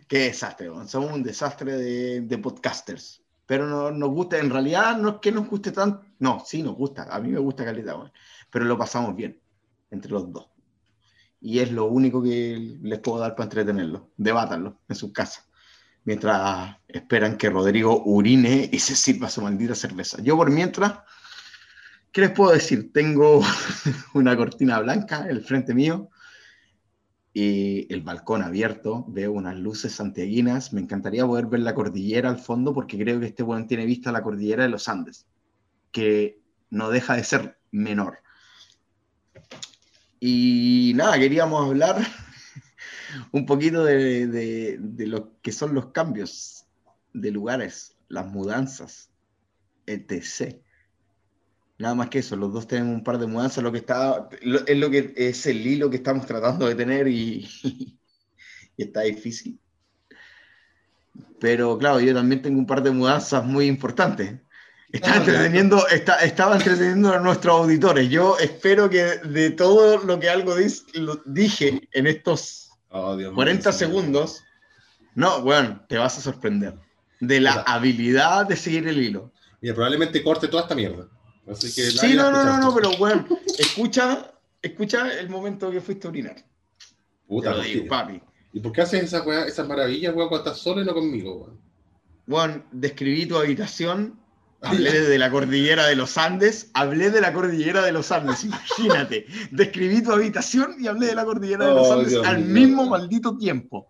[0.08, 0.88] Qué desastre, weón.
[0.88, 3.22] somos un desastre de, de podcasters.
[3.46, 6.76] Pero no, nos gusta, en realidad no es que nos guste tanto, no, sí nos
[6.76, 8.12] gusta, a mí me gusta calidad, weón.
[8.52, 9.40] pero lo pasamos bien
[9.90, 10.48] entre los dos.
[11.40, 14.10] Y es lo único que les puedo dar para entretenerlo.
[14.18, 15.48] Debátanlo en sus casas.
[16.04, 20.22] Mientras esperan que Rodrigo urine y se sirva su maldita cerveza.
[20.22, 21.00] Yo por mientras,
[22.12, 22.92] ¿qué les puedo decir?
[22.92, 23.42] Tengo
[24.14, 26.10] una cortina blanca en el frente mío
[27.40, 32.74] el balcón abierto, veo unas luces santiaguinas, me encantaría poder ver la cordillera al fondo
[32.74, 35.28] porque creo que este buen tiene vista la cordillera de los Andes,
[35.92, 38.20] que no deja de ser menor.
[40.20, 41.98] Y nada, queríamos hablar
[43.32, 46.66] un poquito de, de, de, lo que son los cambios
[47.14, 49.12] de lugares, las mudanzas,
[49.86, 50.60] etc.
[51.80, 54.66] Nada más que eso, los dos tenemos un par de mudanzas, lo que está, lo,
[54.66, 57.48] es lo que es el hilo que estamos tratando de tener y,
[58.78, 59.60] y está difícil.
[61.40, 64.36] Pero claro, yo también tengo un par de mudanzas muy importantes.
[64.92, 68.10] Estaba entreteniendo, está, estaba entreteniendo a nuestros auditores.
[68.10, 73.34] Yo espero que de todo lo que algo dis, lo dije en estos Oh, Dios
[73.34, 74.44] 40 mío, segundos,
[75.14, 76.76] no, bueno, te vas a sorprender
[77.20, 77.62] de la Hola.
[77.64, 79.34] habilidad de seguir el hilo.
[79.62, 81.08] Mira, probablemente corte toda esta mierda.
[81.50, 83.26] Así que Sí, no, no, no, no, pero bueno,
[83.58, 84.32] escucha,
[84.62, 86.36] escucha el momento que fuiste a orinar.
[87.28, 88.22] Puta, lo papi.
[88.54, 91.36] ¿Y por qué haces esas, weá- esas maravillas, weón, cuando estás solo y no conmigo,
[91.38, 91.60] weón?
[92.26, 94.20] Bueno, describí tu habitación,
[94.62, 99.26] hablé de la cordillera de los Andes, hablé de la cordillera de los Andes, imagínate.
[99.52, 103.38] Describí tu habitación y hablé de la cordillera de los Oh, Andes al mismo maldito
[103.38, 103.88] tiempo.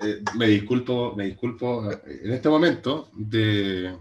[0.00, 3.96] Eh, me disculpo, me disculpo eh, en este momento de,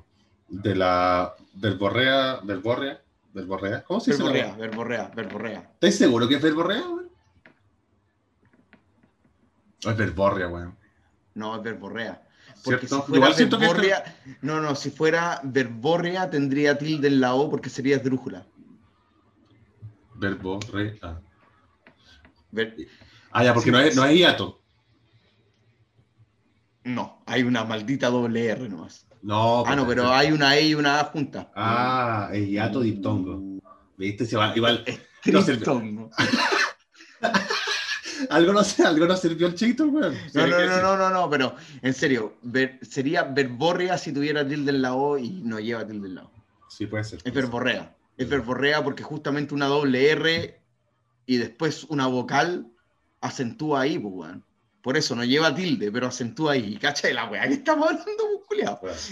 [0.49, 3.01] de la verborrea, verborrea,
[3.33, 4.23] verborrea, ¿cómo se dice?
[4.23, 5.69] Verborrea, verborrea, verborrea.
[5.73, 6.83] ¿Estás seguro que es verborrea?
[9.85, 10.77] O es verborrea, weón.
[11.33, 12.21] No, es verborrea.
[12.63, 13.05] Porque ¿Cierto?
[13.05, 17.69] si fuera que verborrea, no, no, si fuera verborrea tendría tilde en la O porque
[17.69, 18.45] sería esdrújula.
[20.15, 21.21] Verborrea.
[22.51, 22.75] Ver-
[23.33, 24.61] Ah, ya, porque no es, no es hiato.
[26.83, 29.07] No, hay una maldita doble R nomás.
[29.23, 31.47] No, Ah, no, pues, pero hay una E y una A juntas.
[31.55, 33.61] Ah, es hiato diptongo.
[33.97, 34.25] ¿Viste?
[34.25, 34.83] Se va, igual.
[35.25, 35.53] no sé.
[35.53, 36.09] Triptongo.
[38.29, 40.15] Algo no algo no sirvió el chito, weón.
[40.33, 44.71] No, no, no, no, no, no, pero en serio, ver- sería verborrea si tuviera tilde
[44.71, 46.31] en la O y no lleva tilde en la O.
[46.69, 47.19] Sí, puede ser.
[47.23, 47.95] Es verborrea.
[48.17, 50.61] Es verborrea porque justamente una doble R
[51.25, 52.67] y después una vocal
[53.21, 54.45] acentúa ahí, pues, weón.
[54.81, 56.77] Por eso no lleva tilde, pero acentúa ahí.
[56.77, 58.79] ¿Cacha de la weá que estamos hablando, pues, culiao?
[58.81, 58.97] Bueno.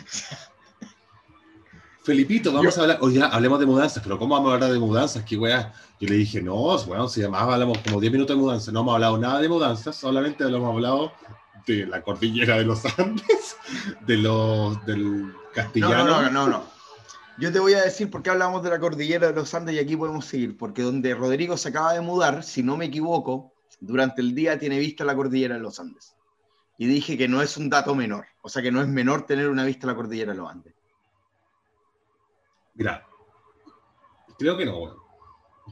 [2.03, 2.97] Felipito, vamos a hablar.
[3.01, 5.23] Oye, hablemos de mudanzas, pero ¿cómo vamos a hablar de mudanzas?
[5.25, 5.73] ¿Qué weá?
[5.99, 6.55] Yo le dije, no,
[6.86, 9.95] bueno, si además hablamos como 10 minutos de mudanzas, no hemos hablado nada de mudanzas,
[9.95, 11.12] solamente lo hemos hablado
[11.67, 13.58] de la cordillera de los Andes,
[14.08, 16.05] de los del No, castellano.
[16.05, 16.63] no, no, no, no.
[17.38, 19.79] Yo te voy a decir por qué hablamos de la cordillera de los Andes y
[19.79, 20.58] aquí podemos seguir.
[20.58, 24.80] Porque donde Rodrigo se acaba de mudar, si no me equivoco, durante el día tiene
[24.80, 26.15] vista la cordillera de los Andes.
[26.78, 28.26] Y dije que no es un dato menor.
[28.42, 30.74] O sea que no es menor tener una vista a la cordillera de los Andes.
[32.76, 33.06] Mira,
[34.38, 34.96] creo que no.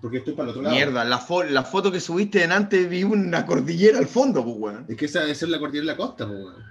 [0.02, 0.76] Porque estoy para el otro lado.
[0.76, 4.56] Mierda, la, fo- la foto que subiste en antes vi una cordillera al fondo, pues,
[4.58, 4.86] weón.
[4.90, 6.64] Es que esa debe ser la cordillera de la costa, pues, weón.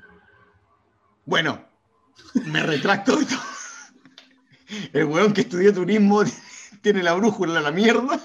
[1.24, 1.64] Bueno,
[2.46, 3.40] me retracto de todo.
[4.92, 6.22] El weón que estudió turismo
[6.82, 8.20] tiene la brújula a la mierda.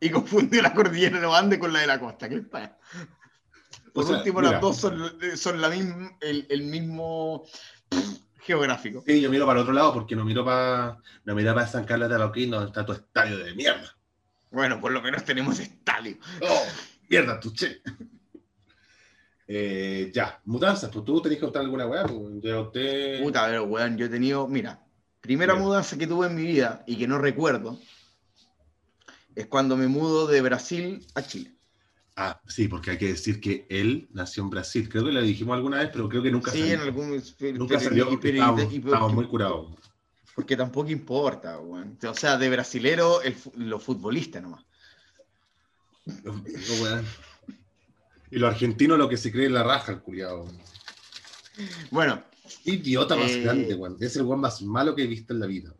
[0.00, 2.28] Y confundió la cordillera de los Andes con la de la costa.
[2.28, 2.78] ¿Qué pasa?
[3.92, 4.52] Por O sea, último, mira.
[4.52, 7.44] las dos son, son la misma, el, el mismo
[7.88, 9.02] pff, geográfico.
[9.06, 11.84] Sí, yo miro para el otro lado porque no miro para no miro para San
[11.84, 13.96] Carlos de Arauquín, donde está tu estadio de mierda.
[14.50, 16.16] Bueno, por lo menos tenemos estadio.
[16.42, 16.62] ¡Oh!
[17.08, 17.82] ¡Mierda, tu che!
[19.46, 23.22] Eh, ya, mudanzas, pues tú tenés que contar alguna weá, pues usted.
[23.22, 24.80] Puta, pero weón, yo he tenido, mira,
[25.20, 27.78] primera mudanza que tuve en mi vida y que no recuerdo
[29.38, 31.54] es cuando me mudo de Brasil a Chile.
[32.16, 34.88] Ah, sí, porque hay que decir que él nació en Brasil.
[34.88, 36.74] Creo que lo dijimos alguna vez, pero creo que nunca Sí, salió.
[36.74, 37.10] en algún.
[37.10, 39.76] Nunca pero- salió pero- estábamos, muy curados.
[40.34, 41.96] Porque tampoco importa, weón.
[42.08, 44.64] O sea, de brasilero, el, lo futbolista nomás.
[46.24, 46.42] No.
[48.30, 50.46] Y los argentinos lo que se cree en la raja, el culiado.
[51.90, 52.22] Bueno,
[52.64, 53.78] Idiota más Eh, grande.
[54.00, 55.72] Es el weón más malo que he visto en la vida.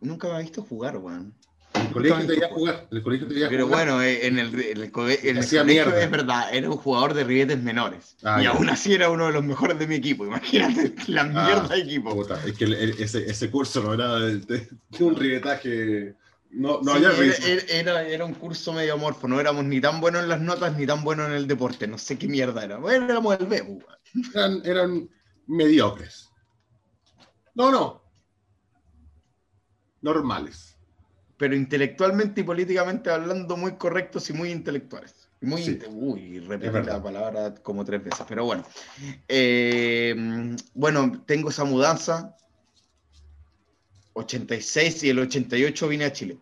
[0.00, 1.34] nunca me ha visto jugar, weón.
[1.76, 2.86] En el colegio te iba a jugar.
[2.90, 3.86] En el colegio te iba a Pero jugar.
[3.86, 6.76] bueno, eh, en el, en el, co- en el hacía colegio es verdad, era un
[6.76, 8.16] jugador de ribetes menores.
[8.22, 8.50] Ah, y ya.
[8.50, 10.24] aún así era uno de los mejores de mi equipo.
[10.26, 12.14] Imagínate la mierda de equipo.
[12.14, 16.14] Puta, es que el- ese, ese curso no era de, de- de un ribetaje
[16.50, 17.34] No, no Sí, había
[17.68, 20.86] era, era- un curso medio amorfo, no éramos ni tan buenos en las notas ni
[20.86, 22.78] tan buenos en el deporte, no sé qué mierda era.
[22.78, 23.78] Bueno, éramos el B,
[24.64, 25.08] eran
[25.46, 26.30] mediocres.
[27.54, 28.02] No, no.
[30.02, 30.75] Normales.
[31.38, 35.14] Pero intelectualmente y políticamente hablando muy correctos y muy intelectuales.
[35.42, 35.72] Muy Sí.
[35.72, 38.64] inte- Uy, repetí la palabra como tres veces, pero bueno.
[39.28, 42.34] Eh, bueno, tengo esa mudanza.
[44.14, 46.38] 86 y el 88 vine a Chile.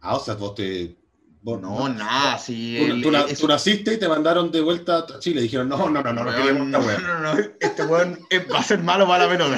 [0.00, 0.96] Ah, o sea, vos te.
[1.42, 5.40] vos- No, nada, si Tú, el- naciste y te mandaron de vuelta a Chile.
[5.42, 6.98] Dijeron, no, no, no, no, no, esta no, wea.
[6.98, 8.18] no, no, este weón
[8.52, 9.56] va a ser malo para la menor.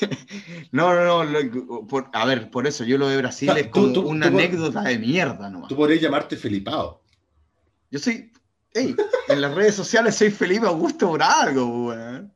[0.72, 1.24] No, no, no.
[1.24, 4.36] lo- por- a ver, por eso yo lo de Brasil es como tú- una tú-
[4.38, 5.68] anécdota de mierda nomás.
[5.68, 7.02] Tú podrías llamarte Felipao.
[7.90, 8.32] Yo soy.
[8.72, 8.94] Ey,
[9.28, 12.32] en las redes sociales soy Felipe Augusto por algo, weón.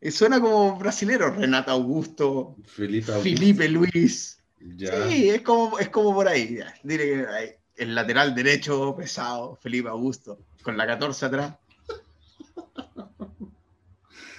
[0.00, 3.22] Y suena como brasilero, Renato Augusto, Felipe Augusto.
[3.36, 4.38] Felipe Luis.
[4.60, 5.08] Ya.
[5.08, 6.58] Sí, es como, es como por ahí.
[6.82, 11.54] Diré que el lateral derecho pesado, Felipe Augusto, con la 14 atrás.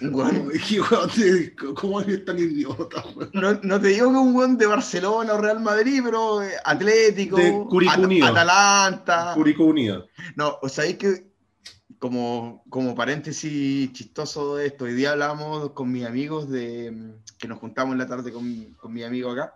[0.01, 4.35] Un weón- ¿Qué weón te- ¿Cómo eres tan idiota, no, no te digo que un
[4.35, 7.49] weón de Barcelona o Real Madrid, pero eh, Atlético, De
[7.89, 8.27] At- Unido.
[8.27, 9.33] Atalanta.
[9.35, 10.07] Curicó Unido.
[10.35, 11.27] No, o sea, que
[11.97, 17.59] como, como paréntesis chistoso de esto, hoy día hablamos con mis amigos de que nos
[17.59, 19.53] juntamos en la tarde con, con mi amigo acá.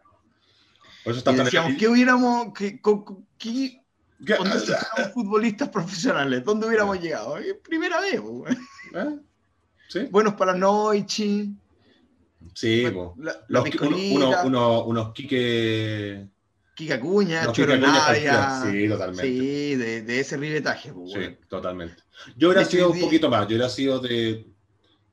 [1.06, 3.80] Por eso está Y decíamos, ¿qué hubiéramos, qué, qué-
[4.26, 4.36] ¿Qué?
[4.36, 6.44] si fuéramos futbolistas profesionales?
[6.46, 7.38] ¿Dónde hubiéramos llegado?
[7.38, 8.58] Eh, Primera vez, weón.
[8.94, 9.20] ¿Eh?
[9.94, 10.08] ¿Sí?
[10.10, 11.50] Buenos para la noche,
[12.56, 13.16] Sí, po.
[13.20, 16.28] la, la Los, uno- uno- uno- unos Quique.
[16.76, 17.44] Kika Cuña.
[17.54, 19.22] Sí, totalmente.
[19.28, 22.02] Sí, de, de ese ribetaje, Sí, totalmente.
[22.36, 23.42] Yo hubiera sido un poquito más.
[23.42, 24.48] Yo hubiera sido de.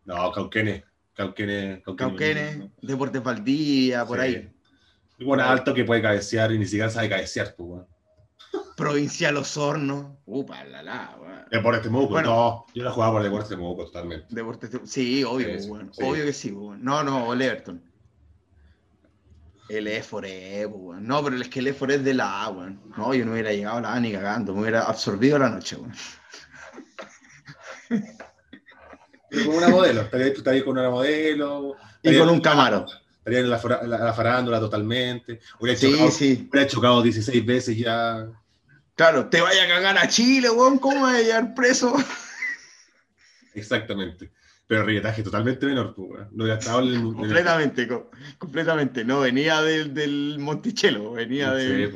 [0.06, 0.82] No, Cauquenes.
[1.12, 1.82] Cauquenes.
[1.84, 4.24] Cauquenes, Deportes Valdía, por Sí.
[4.24, 4.48] ahí.
[5.18, 7.82] Bueno, alto que puede cabecear y ni siquiera sabe cabecear, pues.
[8.80, 10.18] Provincial Osorno.
[10.26, 11.44] Upa, la la, weón.
[11.50, 12.28] Deportes Temuco, Bueno.
[12.30, 12.66] no.
[12.74, 14.26] Yo la jugaba por Deportes Temuco, totalmente.
[14.30, 15.68] Deportes de- Sí, obvio, Sí.
[16.02, 16.82] Obvio que sí, weón.
[16.82, 17.82] No, no, el Everton.
[19.68, 21.06] El Efore, weón.
[21.06, 22.80] No, pero es que el Efore es de la A, weón.
[22.96, 24.52] No, yo no hubiera llegado a la A ni cagando.
[24.54, 25.92] Me hubiera absorbido la noche, weón.
[29.30, 30.00] Pero Como una modelo.
[30.02, 31.76] Estaría estaría con una modelo.
[32.02, 32.86] Y con un camaro.
[33.18, 35.40] Estaría en la, fra- la- la farándula totalmente.
[35.60, 36.48] Hubiera, Sí, chocado, sí.
[36.50, 38.26] hubiera chocado 16 veces ya.
[39.00, 40.78] Claro, te vaya a cagar a Chile, weón.
[40.78, 41.96] ¿Cómo vas a llegar preso?
[43.54, 44.30] Exactamente.
[44.66, 46.28] Pero rilletaje totalmente menor, pues, weón.
[46.32, 46.94] No hubiera estado en el.
[46.96, 49.02] en el- completamente, co- completamente.
[49.06, 51.90] No, venía del, del Monticello, venía del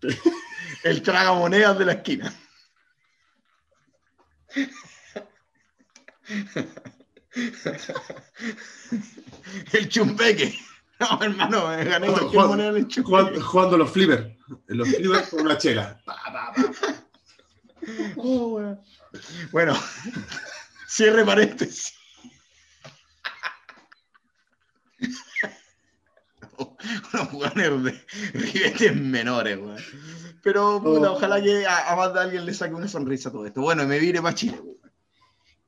[0.00, 0.18] pues.
[0.82, 2.34] el tragamonedas de la esquina.
[9.72, 10.58] El chumpeque.
[11.00, 13.04] No, hermano, me gané cualquier Juan- moneda en el chumpeque.
[13.04, 14.26] Jugando, jugando los flippers.
[14.66, 16.00] Los flippers con una chela.
[16.04, 16.64] Pa, pa, pa.
[18.16, 18.80] Oh, weón.
[19.52, 19.74] Bueno,
[20.88, 21.94] cierre paréntesis.
[27.12, 28.00] Unos jugadores de
[28.32, 29.76] ribetes menores, weón.
[30.42, 31.14] Pero puta, Oh.
[31.16, 33.60] ojalá que a, a más de alguien le saque una sonrisa a todo esto.
[33.60, 34.78] Bueno, me vine para Chile, weón.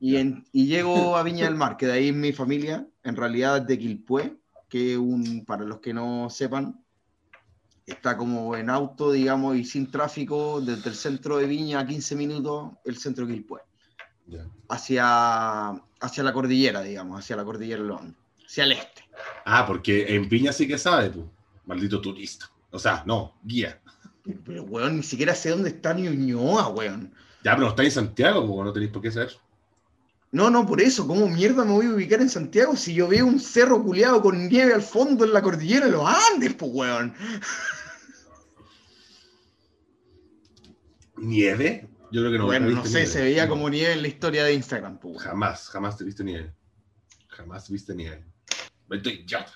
[0.00, 3.58] Y, en- y llego a Viña del Mar, que de ahí mi familia, en realidad
[3.58, 4.36] es de Quilpué,
[4.70, 6.82] que un, para los que no sepan,
[7.84, 12.16] está como en auto, digamos, y sin tráfico, desde el centro de Viña a 15
[12.16, 13.60] minutos, el centro de Quilpué,
[14.26, 14.46] Ya.
[14.68, 19.02] hacia, hacia la cordillera, digamos, hacia la cordillera Andes, hacia el este.
[19.44, 21.28] Ah, porque en Piña sí que sabe, tú.
[21.66, 22.50] Maldito turista.
[22.70, 23.80] O sea, no, guía.
[24.22, 27.12] Pero, pero, weón, ni siquiera sé dónde está Ñuñoa, weón.
[27.42, 29.36] Ya, pero no está en Santiago, pues no tenéis por qué saber.
[30.32, 33.26] No, no, por eso, ¿cómo mierda me voy a ubicar en Santiago si yo veo
[33.26, 37.12] un cerro culeado con nieve al fondo en la cordillera de los Andes, pues, weón?
[41.16, 41.88] ¿Nieve?
[42.12, 42.46] Yo creo que no.
[42.46, 43.06] bueno, no sé, nieve.
[43.06, 43.50] se veía No.
[43.50, 45.24] como nieve en la historia de Instagram, pues, weón.
[45.28, 46.52] Jamás, jamás te viste nieve.
[47.28, 48.24] Jamás viste nieve.
[48.90, 49.40] Estoy ya.
[49.40, 49.52] Bueno,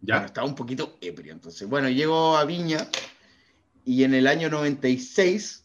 [0.00, 0.24] ¿Ya?
[0.26, 1.68] estaba un poquito ebrio, entonces.
[1.68, 2.86] Bueno, llego a Viña
[3.84, 5.64] y en el año 96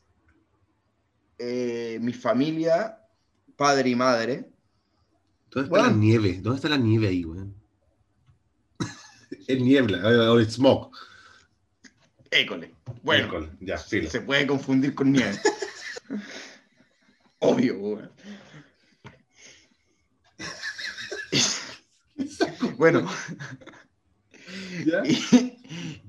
[1.40, 3.00] eh, mi familia,
[3.64, 4.50] padre y madre,
[5.50, 5.88] ¿Dónde está Bueno.
[5.88, 6.40] la nieve?
[6.42, 7.56] ¿Dónde está la nieve ahí, weón?
[9.48, 10.92] es niebla, eh, o es smog.
[12.30, 12.76] école.
[13.04, 14.06] Bueno, ya, sí.
[14.08, 15.40] se puede confundir con nieve.
[17.40, 18.12] Obvio, weón.
[22.78, 23.08] bueno,
[24.86, 25.04] ¿Ya?
[25.06, 25.58] y,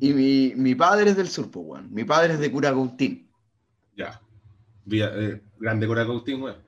[0.01, 1.95] y mi, mi padre es del sur, pues, weón.
[1.95, 3.31] Mi padre es de Curacautín.
[3.97, 4.21] Ya.
[4.87, 6.64] Vía, eh, grande Coracautín, weón.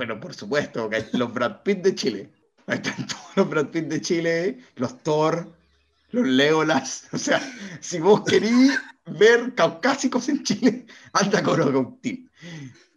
[0.00, 2.30] Pero por supuesto, los Brad Pitt de Chile.
[2.66, 5.46] Ahí están todos los Brad Pitt de Chile, los Thor,
[6.12, 7.06] los Legolas.
[7.12, 7.38] O sea,
[7.80, 8.72] si vos querís
[9.18, 12.30] ver caucásicos en Chile, anda a Curacautín.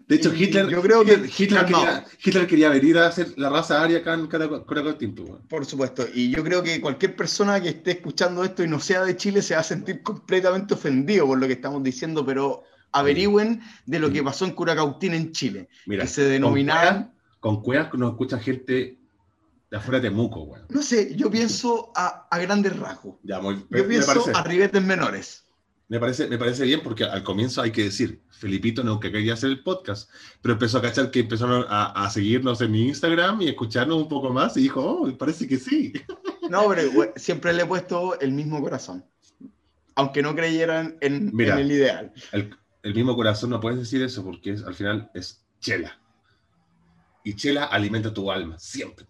[0.08, 1.84] De hecho, Hitler, yo creo que Hitler, calmado.
[1.86, 5.30] quería, Hitler quería venir a hacer la raza aria acá en Cora- Curacautín, pues.
[5.50, 9.04] Por supuesto, y yo creo que cualquier persona que esté escuchando esto y no sea
[9.04, 13.62] de Chile se va a sentir completamente ofendido por lo que estamos diciendo, pero averigüen
[13.86, 18.12] de lo que pasó en Curacautín en Chile, Mira, que se denominaban, con cuevas nos
[18.12, 18.98] escucha gente
[19.70, 20.66] de afuera de Temuco, weón.
[20.70, 24.84] no sé, yo pienso a, a grandes rasgos, Ya, muy- yo pienso parece, a ribetes
[24.84, 25.46] menores.
[25.90, 29.50] me, parece, me parece bien porque al comienzo hay que decir, Felipito nunca quería hacer
[29.50, 30.10] el podcast,
[30.42, 34.32] pero empezó a cachar que empezaron a, a seguirnos en Instagram y escucharnos un poco
[34.32, 35.92] más y dijo, oh, parece que sí.
[36.50, 39.06] No, pero güey, siempre le he puesto el mismo corazón,
[39.96, 41.54] aunque no creyeran en, Mira.
[41.54, 42.14] en el ideal.
[42.34, 46.00] El, el mismo corazón no puedes decir eso porque es, al final es chela.
[47.24, 49.06] Y chela alimenta tu alma, siempre.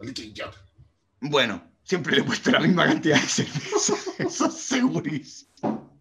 [1.20, 6.00] Bueno, siempre le he puesto la misma cantidad de cerveza, eso es segurísimo.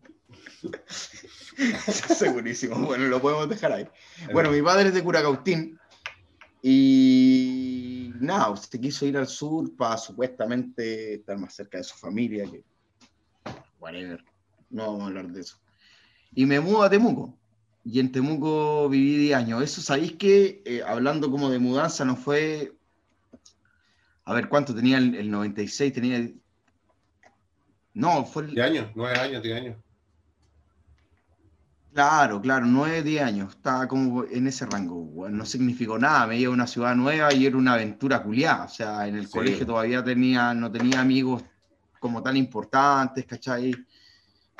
[1.56, 3.88] Eso es segurísimo, bueno, lo podemos dejar ahí.
[4.32, 5.78] Bueno, mi padre es de Curacautín
[6.60, 12.44] y nada, se quiso ir al sur para supuestamente estar más cerca de su familia,
[12.44, 12.62] que
[13.80, 14.22] whatever,
[14.68, 15.56] no vamos a hablar de eso.
[16.34, 17.38] Y me mudo a Temuco.
[17.84, 19.62] Y en Temuco viví 10 años.
[19.62, 22.76] Eso, ¿sabéis que eh, hablando como de mudanza, no fue...
[24.24, 25.92] A ver, ¿cuánto tenía el, el 96?
[25.92, 26.30] Tenía...
[27.94, 28.44] No, fue...
[28.44, 28.90] el- ¿10 años?
[28.94, 29.42] ¿9 años?
[29.42, 29.76] ¿10 años?
[31.92, 36.50] Claro, claro, 9, 10 años, estaba como en ese rango, no significó nada, me iba
[36.50, 39.30] a una ciudad nueva y era una aventura culiada, o sea, en el Sí.
[39.30, 41.42] colegio todavía tenía, no tenía amigos
[41.98, 43.74] como tan importantes, ¿cachai?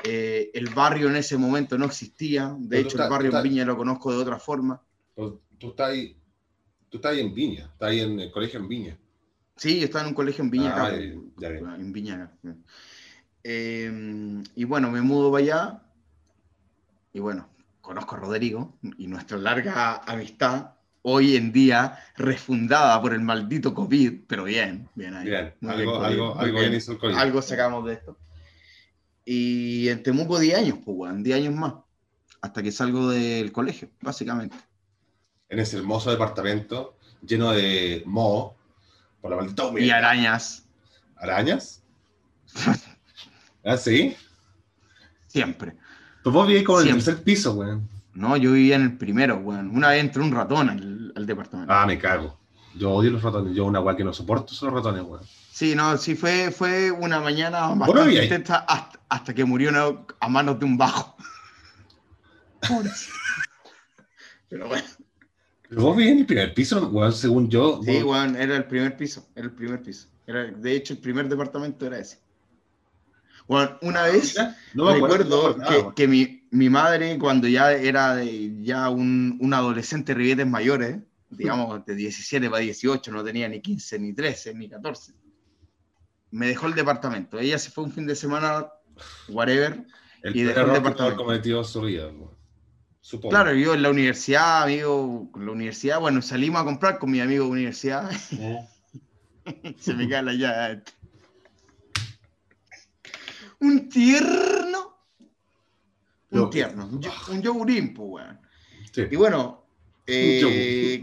[0.05, 3.43] Eh, el barrio en ese momento no existía, de tú hecho el barrio tú en
[3.43, 4.83] Viña lo conozco de otra forma.
[5.15, 6.17] Pues, tú estás ahí,
[6.89, 8.99] tú estás ahí en Viña, estás ahí en el colegio en Viña.
[9.57, 10.97] Sí, yo estaba en un colegio en Viña, Ah, acá,
[11.39, 12.33] ya, en Viña.
[13.45, 15.83] Eh, y bueno, me mudo para allá
[17.13, 17.49] y bueno,
[17.81, 24.23] conozco a Rodrigo y nuestra larga amistad, hoy en día refundada por el maldito COVID,
[24.27, 25.29] pero bien, bien ahí.
[25.29, 26.71] Bien, algo, COVID, algo, algo bien.
[26.71, 27.15] bien.
[27.15, 28.17] Algo sacamos de esto.
[29.25, 31.75] Y en Temuco 10 años, pues, weón, 10 años más,
[32.41, 34.57] hasta que salgo del colegio, básicamente.
[35.49, 38.57] En ese hermoso departamento lleno de moho,
[39.21, 39.87] por la maldita humedad.
[39.87, 40.65] Y arañas,
[41.17, 41.83] ¿Arañas?
[43.65, 44.17] ¿Ah, sí?
[45.29, 45.77] siempre.
[46.23, 47.89] Pues vos vivís como en el tercer piso, weón.
[48.15, 49.75] No, yo vivía en el primero, weón.
[49.75, 51.73] Una vez entró un ratón al, al departamento.
[51.73, 52.39] Ah, me cago.
[52.75, 53.55] Yo odio los ratones.
[53.55, 55.23] Yo una weá que no soporto son los ratones, weón.
[55.51, 60.59] Sí, no, sí, fue, fue una mañana bastante intensa hasta, hasta que murió a manos
[60.59, 61.15] de un bajo.
[64.49, 64.85] Pero bueno,
[65.71, 67.81] vos vivís en el primer piso, weón, según yo.
[67.85, 70.09] sí, weón, era el primer piso, era el primer piso.
[70.27, 72.21] Era, de hecho, el primer departamento era ese.
[73.47, 77.19] Bueno, una vez Mira, no me acuerdo, recuerdo no me que, que mi, mi madre,
[77.19, 83.13] cuando ya era de- ya un, un adolescente ribetes mayores, digamos de 17 para 18,
[83.13, 85.13] no tenía ni 15, ni 13, ni 14,
[86.31, 87.39] me dejó el departamento.
[87.39, 88.69] Ella se fue un fin de semana,
[89.29, 89.85] whatever.
[90.23, 91.17] El y dejó el departamento.
[91.25, 92.31] cometido su vida, weón.
[93.01, 93.31] Supongo.
[93.31, 97.21] Claro, yo en la universidad, amigo, con la universidad, bueno, salimos a comprar con mi
[97.21, 98.69] amigo de universidad, Eh,
[99.81, 100.83] se me cae la llave.
[103.61, 104.97] Un tierno.
[106.31, 106.87] Un Yo- tierno.
[106.87, 108.41] Un, yo- un yogurín, pues, weón.
[108.93, 109.03] sí.
[109.11, 109.65] Y bueno,
[110.07, 111.01] eh,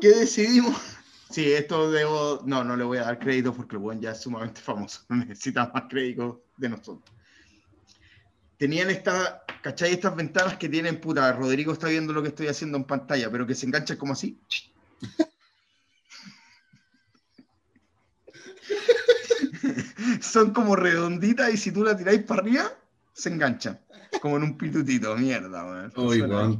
[0.00, 0.76] ¿qué decidimos?
[1.28, 2.40] Sí, esto debo.
[2.46, 5.00] No, no le voy a dar crédito porque el buen ya es sumamente famoso.
[5.08, 7.02] No necesita más crédito de nosotros.
[8.58, 9.92] Tenían estas, ¿cachai?
[9.92, 13.46] Estas ventanas que tienen, puta, Rodrigo está viendo lo que estoy haciendo en pantalla, pero
[13.46, 14.38] que se enganchan como así.
[20.20, 22.72] Son como redonditas y si tú la tiráis para arriba,
[23.12, 23.80] se enganchan.
[24.20, 25.90] Como en un pitutito, mierda,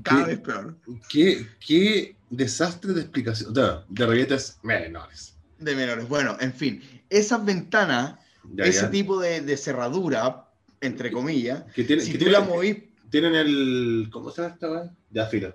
[0.02, 0.76] cada qué- vez peor.
[1.08, 3.54] ¿Qué, qué desastre de explicación.
[3.54, 5.36] De, de reguetes menores.
[5.58, 6.08] De menores.
[6.08, 8.16] Bueno, en fin, esas ventanas,
[8.52, 8.90] Ya, ese ya.
[8.90, 10.45] tipo de, de cerradura,
[10.80, 12.76] entre comillas, Que tiene, si que tú tiene- la movís,
[13.10, 14.08] tienen el.
[14.12, 14.94] ¿Cómo se llama esta?
[15.10, 15.54] Ya, fila.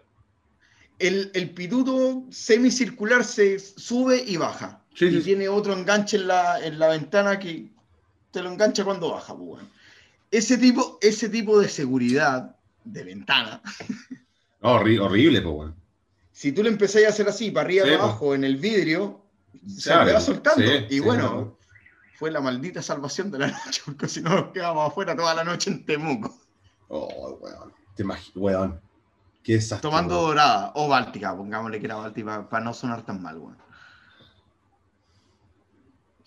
[0.99, 4.83] el, el pituto semicircular se sube y baja.
[4.93, 7.71] Sí, y sí, tiene otro enganche en la, en la ventana que
[8.31, 9.35] te lo engancha cuando baja.
[9.37, 9.63] pues,
[10.31, 13.61] ese, tipo, ese tipo de seguridad de ventana,
[14.61, 15.71] horri- horrible, pues,
[16.31, 19.25] si tú le empezás a hacer así, para arriba y Sí, abajo en el vidrio,
[19.67, 20.65] se Claro, va soltando.
[20.65, 21.57] sí, y bueno.
[22.21, 25.43] Fue la maldita salvación de la noche, porque si no nos quedábamos afuera toda la
[25.43, 26.31] noche en Temuco,
[26.87, 27.73] Oh, weón.
[27.95, 28.81] Te imagino, weón.
[29.41, 29.81] Qué desastre.
[29.89, 30.27] tomando weón.
[30.27, 33.57] dorada o báltica, pongámosle que era báltica para no sonar tan mal, weón.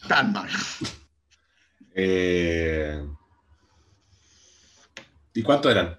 [0.09, 0.49] Tan mal.
[1.97, 3.09] Eh,
[5.33, 5.97] ¿Y cuántos eran?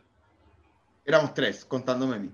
[1.05, 2.29] Éramos tres, contándome a mí.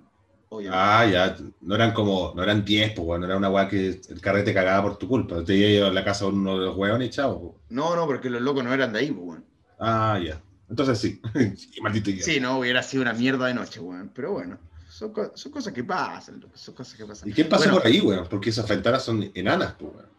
[0.52, 0.78] Obviamente.
[0.80, 4.00] Ah, ya, no eran como, no eran 10, pues, bueno, no era una weá que
[4.08, 5.44] el carrete cagaba por tu culpa.
[5.44, 7.40] Te iba a la casa de uno de los hueones y chao.
[7.40, 7.54] pues.
[7.70, 9.46] No, no, porque los locos no eran de ahí, pues, weón.
[9.80, 10.42] Ah, ya.
[10.70, 11.22] Entonces sí.
[11.82, 12.26] Maldito idiota.
[12.32, 14.12] Sí, no, hubiera sido una mierda de noche, weón.
[14.14, 14.58] Pero bueno,
[14.90, 17.28] son, co- son cosas que pasan, son cosas que pasan.
[17.30, 18.28] ¿Y qué Bueno, por ahí, weón?
[18.30, 20.12] Porque esas ventanas son enanas, pues, weón.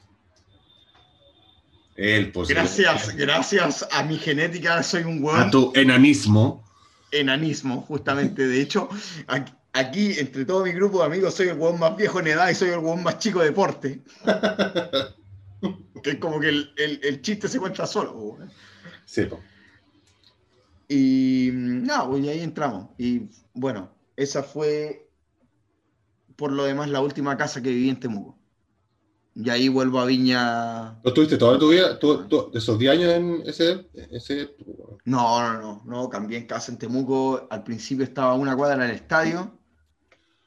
[2.33, 2.49] Pues.
[2.49, 6.65] Gracias, gracias a mi genética soy un A weón tu enanismo.
[7.11, 8.47] enanismo, justamente.
[8.47, 8.89] De hecho,
[9.27, 12.49] aquí, aquí, entre todo mi grupo de amigos, soy el weón más viejo en edad
[12.51, 14.03] y soy el weón más chico de deporte.
[16.03, 18.39] que es como que el, el- el chiste se cuenta solo.
[19.05, 19.29] Sí.
[20.89, 22.89] Y no, pues ahí entramos.
[22.99, 23.23] Y
[23.55, 25.09] bueno, esa fue,
[26.37, 28.39] por lo demás, la última casa que viví en Temuco.
[29.35, 30.93] Y ahí vuelvo a Viña.
[31.03, 34.55] ¿No estuviste toda tu vida, tú- tú- de esos 10 años en ese, ese
[35.07, 37.47] No, no, no, no, cambié en casa en Temuco.
[37.51, 39.59] Al principio estaba a una cuadra del estadio.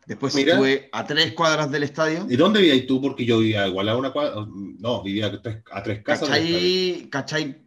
[0.08, 0.54] Después Mira.
[0.54, 2.28] estuve a tres cuadras del estadio.
[2.30, 3.02] ¿Y dónde vivías tú?
[3.02, 4.46] Porque yo vivía igual a una cuadra.
[4.80, 6.30] No, vivía a tres, a tres casas.
[6.30, 7.66] ¿Cachai, ¿Cachai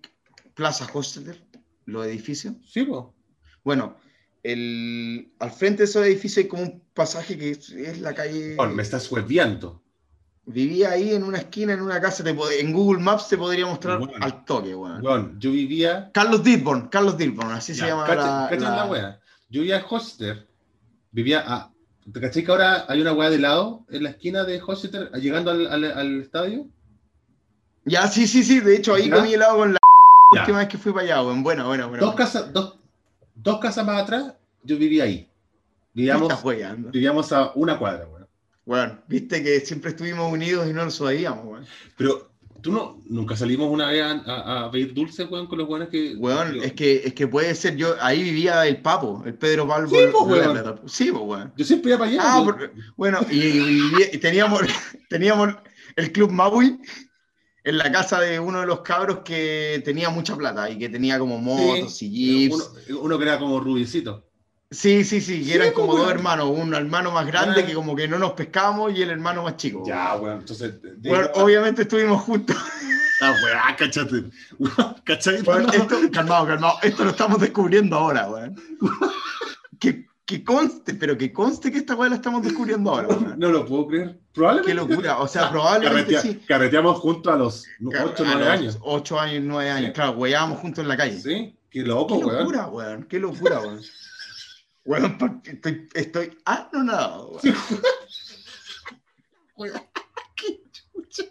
[0.54, 1.42] Plaza Hosteler?
[1.86, 2.54] Los edificios.
[2.70, 3.04] Sí, pues.
[3.64, 3.96] Bueno,
[4.42, 8.54] el, al frente de esos edificios hay como un pasaje que es, es la calle.
[8.56, 9.82] Bueno, me estás hueviando.
[10.46, 12.24] Vivía ahí en una esquina, en una casa.
[12.24, 12.30] te
[12.60, 14.14] en Google Maps te podría mostrar Bueno.
[14.20, 15.04] al toque, weón.
[15.04, 16.10] Weón, yo vivía.
[16.14, 19.20] Carlos Dirborn, Carlos Dirborn, así se llama cacha- la, cacha la- la wea.
[19.50, 20.46] Yo vivía en Hoster.
[21.10, 21.72] Vivía a.
[22.12, 25.50] ¿Te cachai que ahora hay una weá de lado en la esquina de Hoster llegando
[25.50, 26.66] al, al- al estadio?
[27.84, 28.60] Ya, sí, sí, sí.
[28.60, 29.16] De hecho, ahí ¿Ya?
[29.16, 29.78] comí helado con la
[30.34, 30.40] Ya.
[30.42, 31.42] última vez que fui para allá, weón.
[31.42, 32.04] Bueno, bueno, bueno.
[32.04, 32.78] Dos casas, dos,
[33.34, 35.28] dos casas más atrás, yo vivía ahí.
[35.94, 36.32] Vivíamos,
[36.92, 38.28] vivíamos a una cuadra, weón.
[38.64, 41.66] Bueno, viste que siempre estuvimos unidos y no lo sabíamos, weón.
[41.96, 42.27] Pero
[42.62, 45.88] tú no, nunca salimos una vez a, a- a pedir dulces, weón, con los buenos
[45.88, 46.14] que.
[46.16, 47.94] Weón, es que, es que puede ser yo.
[48.00, 49.90] Ahí vivía el Papo, el Pedro Palvo.
[49.90, 50.80] Sí, po, weón.
[50.86, 51.52] Sí, pues, weón.
[51.56, 52.20] yo siempre iba para allá.
[52.22, 54.60] Ah, por- bueno, y, y viví- y teníamos,
[55.08, 55.54] teníamos
[55.96, 56.78] el Club Maui
[57.64, 61.18] en la casa de uno de los cabros que tenía mucha plata y que tenía
[61.18, 62.54] como motos y jeeps.
[62.88, 64.27] uno, uno que era como rubicito.
[64.70, 68.06] Sí, sí, sí, y eran como dos hermanos, un hermano más grande que como que
[68.06, 69.82] no nos pescamos y el hermano más chico.
[69.86, 70.74] Ya, weón, entonces.
[70.98, 72.56] Bueno, obviamente estuvimos juntos.
[73.20, 74.24] Ah, weón, cachate.
[75.04, 75.42] ¿Cachai?
[75.42, 76.74] Weón, No, esto, calmado, calmado.
[76.84, 78.54] Esto lo estamos descubriendo ahora, weón.
[79.80, 83.34] Que, que conste, pero que conste que esta weá la estamos descubriendo ahora, weón.
[83.36, 84.20] no lo puedo creer.
[84.32, 84.70] Probablemente.
[84.70, 85.18] Qué locura.
[85.18, 86.40] O sea, probablemente Carretea- sí.
[86.46, 88.78] Carreteamos juntos a los 8 o A 9 los años.
[88.82, 89.86] Ocho años, nueve años.
[89.88, 89.92] Sí.
[89.94, 91.20] Claro, weábamos juntos en la calle.
[91.20, 93.02] Sí, qué loco, Qué locura, weón.
[93.04, 93.80] Qué locura, weón.
[94.88, 97.40] Weón, porque estoy, estoy weón.
[99.56, 99.80] Weón,
[100.34, 101.24] qué chucha.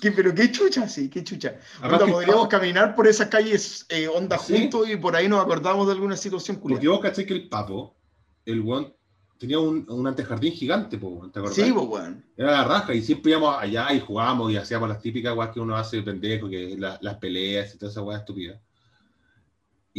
[0.00, 1.56] ¿Qué- pero qué chucha, sí, qué chucha.
[1.82, 4.54] Onda, podríamos caminar por esas calles eh, onda Sí.
[4.58, 6.96] juntos y por ahí nos acordamos de alguna situación Porque curiosa.
[6.96, 7.96] vos caché que el papo,
[8.44, 8.92] el weón,
[9.38, 11.54] tenía un, un antejardín gigante, po, ¿te acordás?
[11.54, 12.24] Sí, weón.
[12.36, 15.60] Era la raja y siempre íbamos allá y jugábamos y hacíamos las típicas weas que
[15.60, 18.60] uno hace de pendejo, que la- las peleas y toda esa wea estúpida.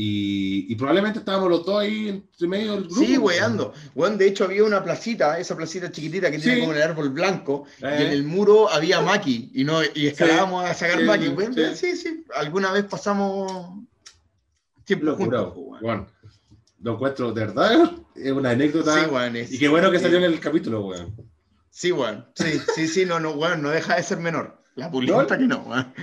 [0.01, 3.01] Y, y probablemente estábamos los dos ahí entre medio del grupo.
[3.01, 3.73] Sí, weando.
[3.95, 6.61] Weón, de hecho había una placita, esa placita chiquitita que tiene Sí.
[6.61, 8.13] como el árbol blanco, y en Eh.
[8.13, 11.27] el muro había maqui, y, no, y escalábamos a sacar sí, maqui.
[11.27, 11.53] weón.
[11.53, 11.63] sí.
[11.75, 13.73] Sí, sí, alguna vez pasamos
[14.85, 15.83] tiempo juntos, weón.
[15.83, 16.07] weón.
[16.81, 18.93] Lo encuentro, de verdad, es una anécdota.
[19.03, 19.35] Sí, weón.
[19.35, 20.03] es- y qué bueno que sí.
[20.03, 21.13] salió en el capítulo, weón.
[21.69, 22.25] Sí, weón.
[22.35, 24.61] Sí, sí, sí, no, no, weón, no deja de ser menor.
[24.75, 25.93] La pulenta que no, weón.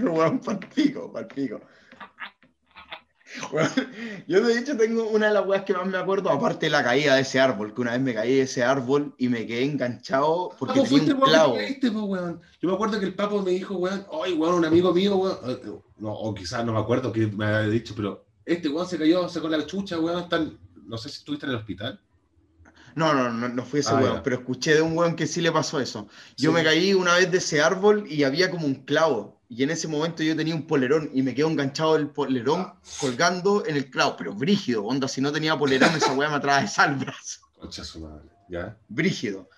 [0.00, 0.40] Weón,
[0.74, 1.12] pico.
[3.52, 3.68] Weón,
[4.26, 6.82] yo de hecho tengo una de las weas que más me acuerdo, aparte de la
[6.82, 9.64] caída de ese árbol, que una vez me caí de ese árbol y me quedé
[9.64, 11.54] enganchado porque tenía un clavo.
[11.56, 12.16] caíste, po.
[12.16, 15.36] Yo me acuerdo que el Papo me dijo, weón, ay, weón, un amigo mío, weón.
[15.44, 18.88] eh, eh, No, o quizás no me acuerdo que me había dicho, pero este weón
[18.88, 20.22] se cayó, sacó la chucha, weón.
[20.22, 22.00] Están, no sé si estuviste en el hospital.
[22.98, 25.40] No, no, no, no fui ese Ah, weón, pero escuché de un weón que sí
[25.40, 26.08] le pasó eso.
[26.36, 26.54] Yo Sí.
[26.54, 29.40] me caí una vez de ese árbol y había como un clavo.
[29.48, 33.64] Y en ese momento yo tenía un polerón y me quedó enganchado el polerón colgando
[33.66, 36.98] en el clavo, pero brígido, onda, si no tenía polerón esa weá me atravesaba el
[36.98, 37.40] brazo.
[37.58, 38.76] Concha su madre, ¿ya?
[38.88, 39.48] Brígido.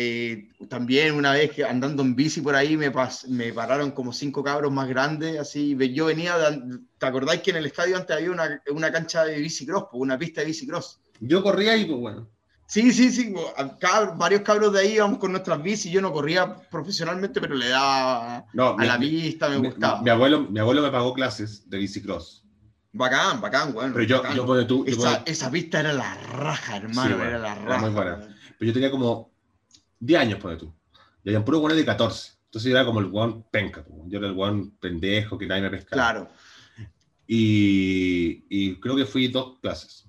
[0.00, 4.12] Eh, también una vez que andando en bici por ahí me, pas- me pararon como
[4.12, 8.16] cinco cabros más grandes, así, yo venía, de- ¿te acordáis que en el estadio antes
[8.16, 11.00] había una, una cancha de bicicross, una pista de bicicross?
[11.20, 12.30] Yo corría ahí, pues, bueno.
[12.70, 13.32] Sí, sí, sí,
[13.80, 17.70] cab- varios cabros de ahí íbamos con nuestras bicis, yo no corría profesionalmente, pero le
[17.70, 20.02] daba No, a la pista, me mi, gustaba.
[20.02, 22.44] mi abuelo, mi abuelo me pagó clases de bicicross.
[22.92, 23.94] Bacán, bacán, weón.
[23.94, 24.36] Pero yo, bacán.
[24.36, 27.64] yo ponte tú, yo esa, esa pista era la raja, hermano, bueno, era la era
[27.64, 27.80] raja.
[27.80, 28.18] muy buena.
[28.58, 29.30] pero yo tenía como
[30.00, 30.74] 10 años, ponte tú.
[31.24, 32.32] Y habían puros buenos de 14.
[32.44, 35.70] Entonces yo era como el weón penca, yo era el weón pendejo que nadie me
[35.70, 36.02] pescaba.
[36.02, 36.28] Claro.
[37.26, 40.04] Y, y creo que fui dos clases.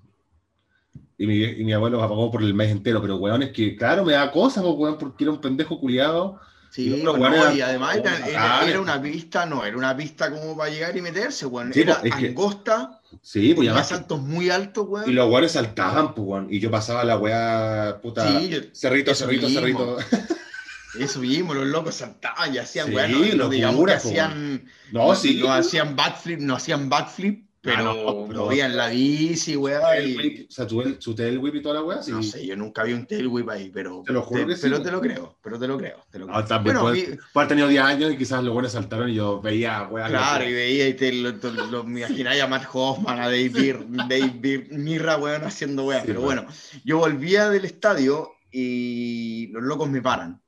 [1.22, 3.76] Y mi, y mi abuelo me pagó por el mes entero, pero weón, es que
[3.76, 6.40] claro, me da cosas, po, weón, porque era un pendejo culiado.
[6.70, 10.30] Sí, Y bueno, weones y además era, era- era una pista, no, era una pista
[10.30, 11.74] como para llegar y meterse, weón.
[11.74, 13.88] Sí, era pues, es que- angosta, Sí, pues además.
[13.88, 15.10] saltos muy altos, weón.
[15.10, 16.46] Y los weones saltaban, pues, weón.
[16.48, 18.26] Y yo pasaba la weá, puta.
[18.26, 19.60] Sí, cerrito, cerrito, mismo.
[19.60, 19.96] cerrito.
[20.98, 24.64] Eso vimos, los locos saltaban y hacían, Sí, weón, no, no digamos que po, hacían,
[24.92, 25.38] No, sí.
[25.42, 30.46] no hacían backflip, no hacían backflip, pero, Ah, no, pero- movían la bici, El y-
[30.48, 32.10] O sea, su, su tail whip y toda la weá, sí.
[32.10, 34.60] no sé, yo nunca vi un tail whip ahí, pero Te lo juro que sí,
[34.62, 36.38] pero te lo creo, pero te lo creo, te lo creo.
[36.38, 39.10] Ah, también Bueno, puede, vi- puede haber tenido 10 años y quizás los buenos saltaron
[39.10, 40.08] y yo veía weá.
[40.08, 43.50] Claro, y veía y te lo, te lo- me imaginaba a Matt Hoffman, a Dave,
[44.08, 46.00] Dave Mirra, weón, haciendo weón.
[46.00, 46.46] Sí, Pero bueno,
[46.84, 50.40] yo volvía del estadio y los locos me paran.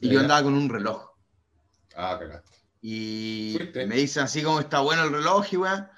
[0.00, 1.10] Y yo andaba con un reloj.
[1.96, 2.56] Ah, cagaste.
[2.80, 3.86] Y Fuiste.
[3.86, 5.88] me dicen así como está bueno el reloj y weón.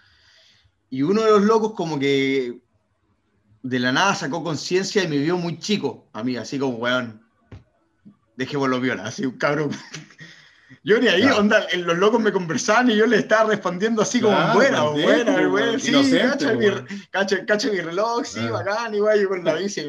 [0.91, 2.59] Y uno de los locos como que
[3.62, 7.22] de la nada sacó conciencia y me vio muy chico a mí, así como weón.
[8.36, 9.70] Dejémoslo viola, así un cabrón.
[10.82, 11.38] Yo ni ahí, Claro.
[11.38, 15.09] onda, los locos me conversaban y yo le estaba respondiendo así como Claro, buena, pendejo,
[15.09, 16.66] buena, buena, sí, cacha mi,
[17.11, 19.82] cacha, cacha mi reloj, sí, bacán, igual yo con la bici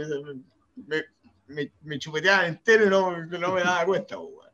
[0.88, 1.04] me,
[1.48, 4.50] me, me chupeteaban entero y no, no me daba cuenta, weón.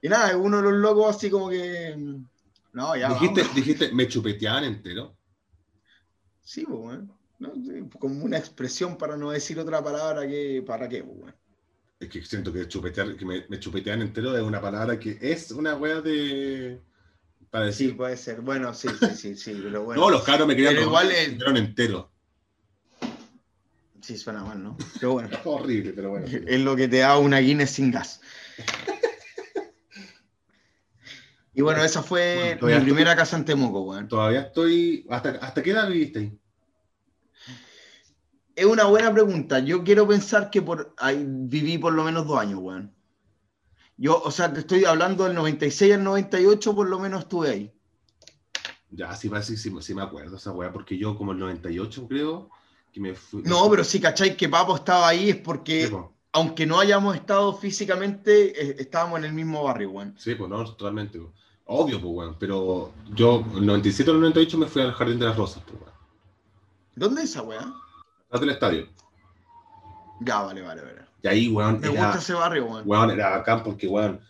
[0.00, 1.94] Y nada, uno de los locos así como que.
[2.72, 3.08] No, ya.
[3.10, 3.54] dijiste, vamos.
[3.56, 5.14] dijiste, me chupeteaban entero.
[6.44, 7.12] Sí, pues, weón.
[7.40, 10.62] No, sí, como una expresión para no decir otra palabra que.
[10.64, 11.34] ¿Para qué, pues?
[12.00, 15.50] Es que siento que chupetear, que me, me chupetean entero es una palabra que es
[15.50, 16.80] una wea de.
[17.50, 17.96] Para Sí, decir.
[17.96, 18.40] puede ser.
[18.40, 20.02] Bueno, sí, sí, sí, sí, pero bueno.
[20.02, 22.10] no, los cabros me querían igual me es- chupetearon entero.
[24.00, 24.76] Sí, suena mal, ¿no?
[25.00, 25.30] Pero bueno.
[25.44, 26.26] Horrible, pero bueno.
[26.26, 28.20] es lo que te da una Guinness sin gas.
[31.54, 34.08] Y bueno, esa fue Bueno, mi estoy- primera casa en Temuco, weón.
[34.08, 35.06] Todavía estoy.
[35.08, 36.38] ¿Hasta, hasta qué edad viviste ahí?
[38.56, 39.58] Es una buena pregunta.
[39.58, 42.94] Yo quiero pensar que por ahí viví por lo menos dos años, weón.
[43.96, 47.72] Yo, o sea, te estoy hablando del 96 al 98, por lo menos estuve ahí.
[48.90, 52.50] Ya, sí, que sí, sí me acuerdo esa wea, porque yo como el 98 creo
[52.92, 53.42] que me fui.
[53.44, 56.12] No, pero si cacháis que Papo estaba ahí es porque, Sí, po.
[56.32, 60.14] aunque no hayamos estado físicamente, eh, estábamos en el mismo barrio, weón.
[60.16, 61.18] Sí, pues no, totalmente.
[61.18, 61.32] po.
[61.66, 62.36] Obvio, pues, weón.
[62.38, 65.80] Pero yo, el 97 o el 98 me fui al Jardín de las Rosas, pues,
[65.80, 65.94] weón.
[66.96, 67.60] ¿Dónde es esa weá?
[68.28, 68.88] Atrás del estadio.
[70.20, 71.02] Ya, vale, vale, vale.
[71.22, 72.82] Y ahí, weón, Me era, gusta ese barrio, weón.
[72.86, 74.20] weón, era bacán porque, weón,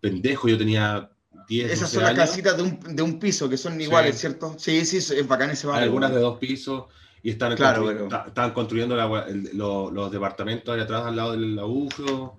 [0.00, 1.10] pendejo, yo tenía
[1.48, 2.30] 10, Esas 12 son las años.
[2.30, 4.54] casitas de un, de un piso que son iguales, ¿cierto?
[4.58, 5.84] Sí, sí, es bacán ese Hay barrio.
[5.86, 6.84] algunas de dos pisos
[7.22, 11.32] y están Claro, pero- construyendo la wea- el- lo- los departamentos ahí atrás al lado
[11.32, 12.36] de la UFRO.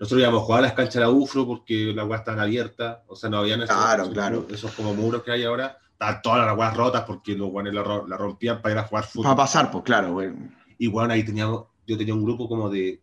[0.00, 2.98] Nosotros íbamos a jugar a las canchas de la UFRO porque las weas estaban abiertas,
[3.06, 4.46] o sea, no habían esos, Claro, esos- claro.
[4.50, 5.76] esos como muros que hay ahora.
[5.92, 9.04] Estaban todas las weas rotas porque los weones la, la rompían para ir a jugar
[9.04, 9.24] fútbol.
[9.24, 10.56] Para pasar, pues claro, weón.
[10.78, 13.02] Y bueno, ahí teníamos, yo tenía un grupo como de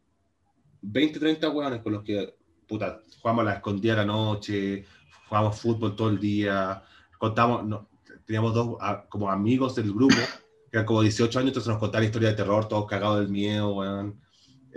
[0.82, 2.36] 20, 30 hueones con los que,
[2.68, 4.84] puta, jugamos a la escondida a la noche,
[5.30, 6.82] jugamos fútbol todo el día,
[7.20, 7.88] contamos, no,
[8.26, 12.06] teníamos dos a- como amigos del grupo, que eran como 18 años, entonces nos contaban
[12.06, 14.20] historias de terror, todos cagados del miedo, weón.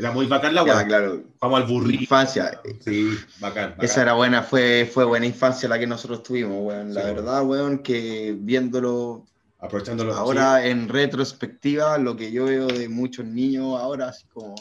[0.01, 0.87] Era muy bacán la weón.
[0.87, 1.23] claro.
[1.39, 2.01] Jugamos al burrito.
[2.03, 2.61] Infancia.
[2.81, 3.71] Sí, bacán.
[3.73, 3.85] bacán.
[3.85, 6.95] Esa era buena, fue, fue buena infancia la que nosotros tuvimos, weón.
[6.95, 7.07] La Sí.
[7.09, 9.27] verdad, weón, que viéndolo
[9.59, 10.15] Aprovechándolo.
[10.15, 14.55] ahora en retrospectiva, lo que yo veo de muchos niños ahora, así como,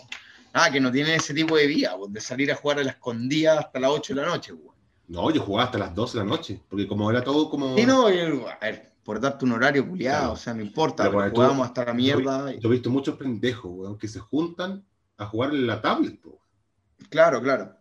[0.54, 2.92] ah, que no tienen ese tipo de vida, pues, de salir a jugar a la
[2.92, 4.76] escondida hasta las 8 de la noche, weón.
[5.08, 7.76] No, yo jugaba hasta las 12 de la noche, porque como era todo como...
[7.78, 10.34] Sí, no, yo- a ver, por darte un horario culiado, Claro.
[10.34, 12.54] o sea, no importa, Pero pero bueno, tú- jugábamos hasta la mierda.
[12.54, 14.84] y- Yo he visto muchos pendejos, weón, que se juntan
[15.20, 16.40] a jugar en la tablet, po.
[17.10, 17.74] Claro, claro.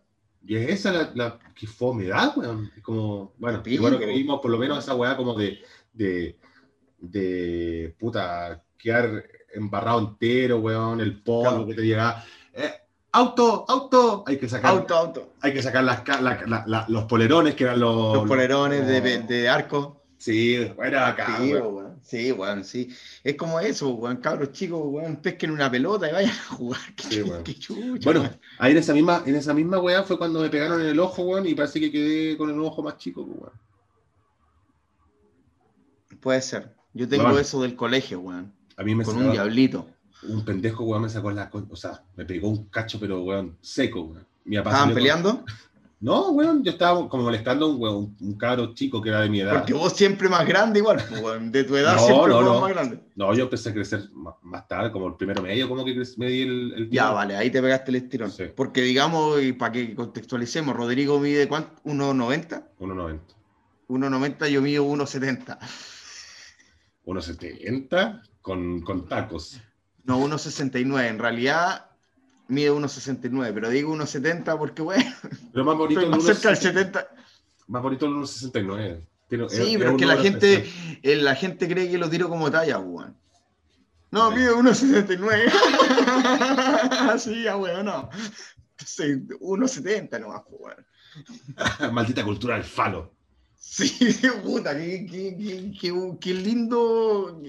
[0.45, 2.71] Y es esa la, la que fomedad, weón.
[2.75, 3.81] Es como, bueno, Pico.
[3.81, 5.59] bueno que vimos por lo menos esa weá como de,
[5.93, 6.37] de,
[6.97, 9.23] de puta, quedar
[9.53, 11.65] embarrado entero, weón, el polvo Claro.
[11.67, 12.23] que te llega.
[12.53, 12.71] Eh,
[13.11, 15.33] auto, auto, hay que sacar, Auto, auto.
[15.41, 18.13] hay que sacar las, la- la- los polerones que eran los.
[18.15, 20.03] Los polerones de, los- de arco.
[20.17, 21.88] Sí, era acá, weón.
[22.03, 22.89] Sí, weón, sí.
[23.23, 26.81] Es como eso, weón, cabros chicos, weón, pesquen una pelota y vayan a jugar.
[26.95, 28.39] Qué, Sí, qué chucha, Bueno, weón.
[28.57, 31.23] ahí en esa misma, en esa misma weá fue cuando me pegaron en el ojo,
[31.23, 33.53] weón, y parece que quedé con el ojo más chico, pues, weón.
[36.19, 36.75] Puede ser.
[36.93, 37.39] Yo tengo Weón.
[37.39, 38.53] eso del colegio, weón.
[38.75, 39.87] A mí me Con un diablito.
[40.23, 41.49] un pendejo, weón, me sacó la...
[41.69, 44.25] O sea, me pegó un cacho, pero, weón, seco, weón.
[44.45, 45.45] Mi papá ¿Estaban peleando?
[46.01, 49.29] No, weón, yo estaba como molestando a un, weón, un cabro chico que era de
[49.29, 49.53] mi edad.
[49.53, 51.51] Porque vos siempre más grande igual, weón.
[51.51, 52.61] de tu edad No, siempre no, fuimos no.
[52.61, 52.99] más grande.
[53.15, 56.27] No, yo empecé a crecer más, más tarde, como el primero medio, como que me
[56.27, 58.31] di el, el Ya, vale, ahí te pegaste el estirón.
[58.31, 58.45] Sí.
[58.55, 61.81] Porque digamos, y para que contextualicemos, Rodrigo mide ¿cuánto?
[61.83, 62.63] 1,90.
[62.79, 63.19] 1,90.
[63.89, 65.57] 1,90, yo mido 1,70.
[67.05, 69.59] 1,70 con, con tacos.
[70.05, 71.07] No, 1,69.
[71.09, 71.88] En realidad
[72.49, 75.05] mide 1,69, pero digo 1,70 porque, bueno,
[75.53, 77.07] Pero más bonito estoy el más cerca del 1,60 70.
[77.67, 79.01] Más bonito el 1,69.
[79.29, 80.69] Tiene- Sí, pero es que la gente,
[81.03, 83.15] eh, la gente cree que lo tiro como talla, weón.
[84.11, 85.51] No, mide 1,69.
[87.19, 88.09] sí, ya, weón, no.
[88.83, 89.03] Sí,
[89.39, 90.85] 1,70 nomás, pues, weón.
[91.93, 93.13] Maldita cultura del falo.
[93.55, 93.91] Sí,
[94.43, 97.39] puta, qué, qué, qué- qué lindo.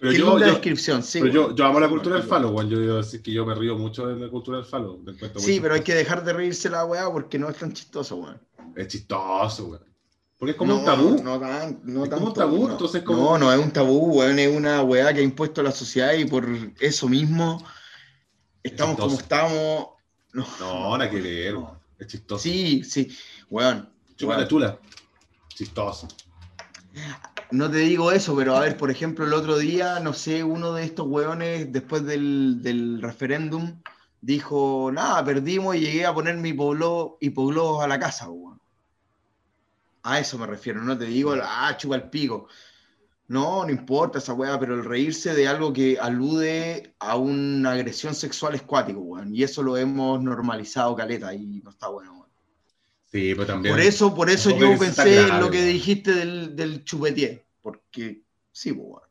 [0.00, 1.20] Pero qué yo, linda yo- descripción, sí.
[1.20, 2.68] pero yo, amo la cultura del falo, weón.
[2.70, 5.00] Yo así que yo me río mucho de la cultura del falo.
[5.04, 8.16] la Sí, pero hay que dejar de reírse la weá porque no es tan chistoso,
[8.16, 8.40] weón.
[8.76, 9.84] Es chistoso, weón.
[10.38, 11.20] Porque es como no, un tabú.
[11.22, 12.72] No, tan, no Es como un tabú, no.
[12.72, 15.72] entonces como- No, no es un tabú, weón, es una weá que ha impuesto la
[15.72, 16.46] sociedad y por
[16.78, 17.64] eso mismo
[18.62, 19.88] estamos como estamos.
[20.32, 21.78] No, No, nada que ver, weón.
[21.98, 22.40] Es chistoso.
[22.44, 23.08] Sí, sí,
[23.50, 23.90] weón.
[24.16, 24.48] Chúpala weón.
[24.48, 24.78] chula.
[25.48, 26.06] Chistoso.
[27.50, 30.74] No te digo eso, pero a ver, por ejemplo, el otro día, no sé, uno
[30.74, 33.80] de estos weones, después del, del referéndum,
[34.20, 38.60] dijo, nada, perdimos y llegué a poner mi pueblo hipoglobos a la casa, weón.
[40.02, 42.48] A eso me refiero, no te digo, ah, chupa el pico.
[43.28, 48.14] No, no importa esa weá, pero el reírse de algo que alude a una agresión
[48.14, 49.34] sexual es cuático, weón.
[49.34, 52.17] Y eso lo hemos normalizado, caleta, y no está bueno.
[53.10, 53.74] Sí, pero también.
[53.74, 58.72] Por eso, por eso yo pensé en lo que dijiste del, del chupetier, porque sí,
[58.72, 59.02] pues.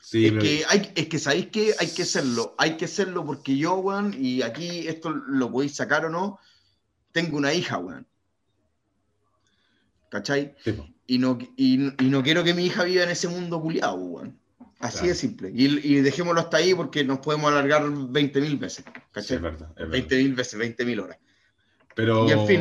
[0.00, 3.24] Sí, es, pero- que hay, es que sabéis que hay que hacerlo, hay que hacerlo
[3.24, 6.38] porque yo, weón, y aquí esto lo podéis sacar o no,
[7.12, 8.06] tengo una hija, weón.
[10.10, 10.54] ¿Cachai?
[10.62, 10.88] sí, po.
[11.06, 14.38] Y no, y, y no quiero que mi hija viva en ese mundo culiado, weón.
[14.78, 15.08] Así Claro.
[15.08, 15.50] de simple.
[15.54, 18.84] Y, y dejémoslo hasta ahí porque nos podemos alargar 20.000 veces.
[18.84, 19.36] Sí, ¿Cachai?
[19.36, 19.70] es verdad.
[19.76, 20.08] es verdad.
[20.08, 21.18] 20.000 veces, 20.000 horas.
[21.94, 22.60] Pero, Y en fin.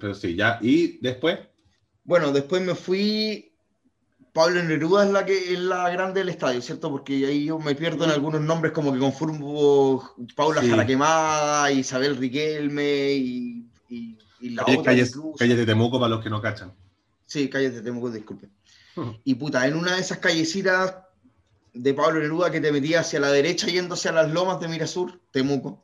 [0.00, 0.58] pero sí, ya.
[0.60, 1.38] Y después,
[2.04, 3.52] Bueno, después me fui.
[4.32, 6.90] Pablo Neruda es la que es la grande del estadio, ¿cierto?
[6.90, 10.68] Porque ahí yo me pierdo en algunos nombres como que conformo Paula Sí.
[10.68, 16.28] Jaraquemada, Isabel Riquelme y, y, y la otra calles, calles de Temuco para los que
[16.28, 16.74] no cachan.
[17.24, 18.50] Sí, calles de Temuco, disculpe.
[18.96, 19.16] Ujú.
[19.24, 20.96] Y puta, en una de esas callecitas
[21.72, 25.18] de Pablo Neruda que te metía hacia la derecha yéndose a las lomas de Mirasur,
[25.30, 25.82] Temuco.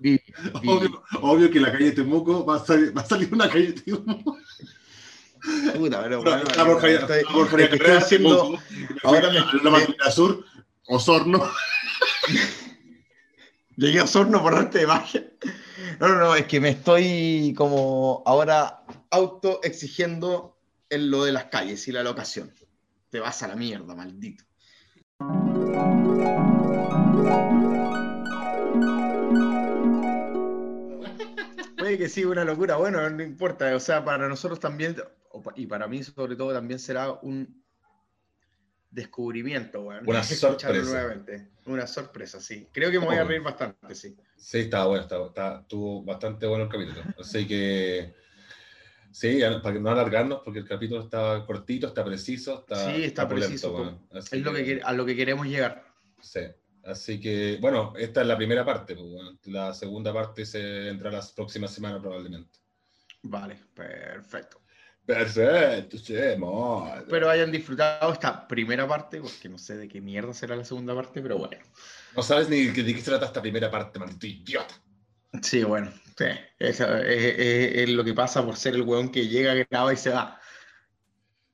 [0.00, 0.20] Vi-
[0.62, 3.48] vi- Obvio, obvio que la calle de Temuco va a salir, va a salir una
[3.48, 4.36] calle de Temuco.
[5.76, 6.42] puta, pero bueno,
[7.98, 8.58] haciendo-
[9.04, 10.44] ahora la de Sur,
[10.88, 11.42] Osorno.
[13.76, 15.24] Llegué a Osorno por arte de magia.
[16.00, 20.58] No, no, no, es que me estoy como ahora auto exigiendo
[20.90, 22.52] en lo de las calles y la locación.
[23.10, 24.44] Te vas a la mierda, maldito.
[31.96, 32.76] Puede que sí, una locura.
[32.76, 33.74] Bueno, no importa.
[33.74, 34.96] O sea, para nosotros también,
[35.54, 37.64] y para mí sobre todo, también será un
[38.90, 40.06] descubrimiento, weón.
[40.06, 40.90] Una sorpresa.
[40.90, 41.48] nuevamente.
[41.64, 42.68] Una sorpresa, sí.
[42.70, 44.14] Creo que me voy a reír bastante, sí.
[44.36, 47.00] Sí, estaba bueno, estaba, estaba- estuvo bastante bueno el capítulo.
[47.18, 48.14] Así que,
[49.10, 53.26] sí, para que no alargarnos, porque el capítulo está cortito, está preciso, está, Sí, está
[53.26, 54.06] pulento, preciso, bueno.
[54.12, 55.82] Es lo que, a lo que queremos llegar.
[56.20, 56.40] Sí.
[56.86, 58.94] Así que, bueno, esta es la primera parte.
[58.94, 59.38] pues, bueno.
[59.44, 62.58] La segunda parte se entra las próximas semanas probablemente.
[63.22, 64.62] Vale, perfecto.
[65.04, 66.14] Perfecto, sí.
[66.16, 70.94] Espero hayan disfrutado esta primera parte, porque no sé de qué mierda será la segunda
[70.94, 71.62] parte, pero bueno.
[72.16, 74.74] No sabes ni de qué de qué se trata esta primera parte, maldito idiota.
[75.42, 75.92] Sí, bueno.
[76.16, 76.24] Sí,
[76.58, 79.96] eso es, es- es lo que pasa por ser el weón que llega, graba y
[79.96, 80.40] se va.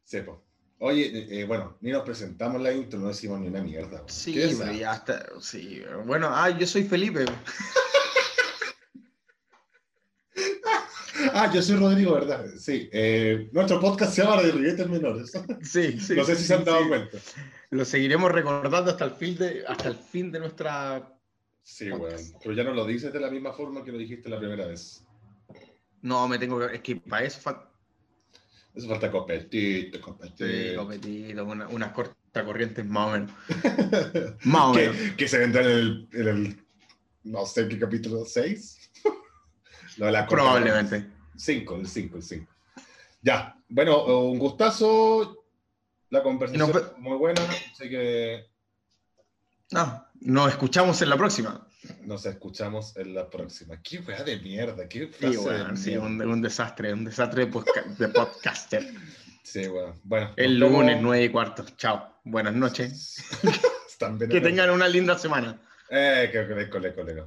[0.05, 0.45] Sepo.
[0.85, 4.03] Oye, eh, eh, bueno, ni nos presentamos la intro, no decimos ni una mierda.
[4.09, 5.28] Sí, está.
[5.41, 7.24] Sí, bueno, ah, yo soy Felipe.
[11.35, 12.45] Ah, yo soy Rodrigo, ¿verdad?
[12.59, 12.91] Sí.
[12.93, 15.33] eh, nuestro podcast se llama De Riguetes Menores.
[15.62, 16.14] Sí, sí.
[16.16, 16.89] no sé si sí, se han dado sí.
[16.89, 17.18] cuenta.
[17.70, 21.16] Lo seguiremos recordando hasta el fin de, hasta el fin de nuestra.
[21.62, 22.20] Sí, weón.
[22.43, 25.07] Pero ya no lo dices de la misma forma que lo dijiste la primera vez.
[26.03, 26.74] No, me tengo que.
[26.74, 27.41] Es que para eso
[28.72, 28.78] falta.
[28.78, 30.76] Eso falta competir, Sí, competir.
[30.76, 33.30] competido, una- unas cortacorrientes más o menos.
[34.44, 34.96] Más o menos.
[34.96, 36.64] que, que se vendrá en el, en el,
[37.24, 38.78] no sé qué capítulo 6.
[39.98, 41.06] Lo de la Probablemente.
[41.36, 42.52] 5, el 5, el 5.
[43.22, 45.38] Ya, bueno, un gustazo.
[46.10, 47.40] La conversación Nos ve- muy buena,
[47.72, 48.44] así que
[49.70, 51.66] No, nos escuchamos en la próxima.
[52.03, 53.80] Nos escuchamos en la próxima.
[53.83, 56.07] Qué weá de mierda, qué Sí, frase de sí, mierda.
[56.07, 58.87] un, un desastre, un desastre de, podca- de podcaster.
[59.43, 60.01] Sí, weón.
[60.05, 60.33] Bueno.
[60.37, 61.03] El lunes, vemos.
[61.03, 61.64] 9 y cuarto.
[61.76, 62.20] Chao.
[62.24, 63.16] Buenas noches.
[64.28, 65.61] Que tengan una linda semana.
[65.89, 67.22] Eh, que que cole, cole.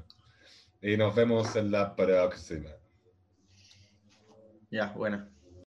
[0.82, 2.70] Y nos vemos en la próxima.
[4.70, 5.30] Ya, buena.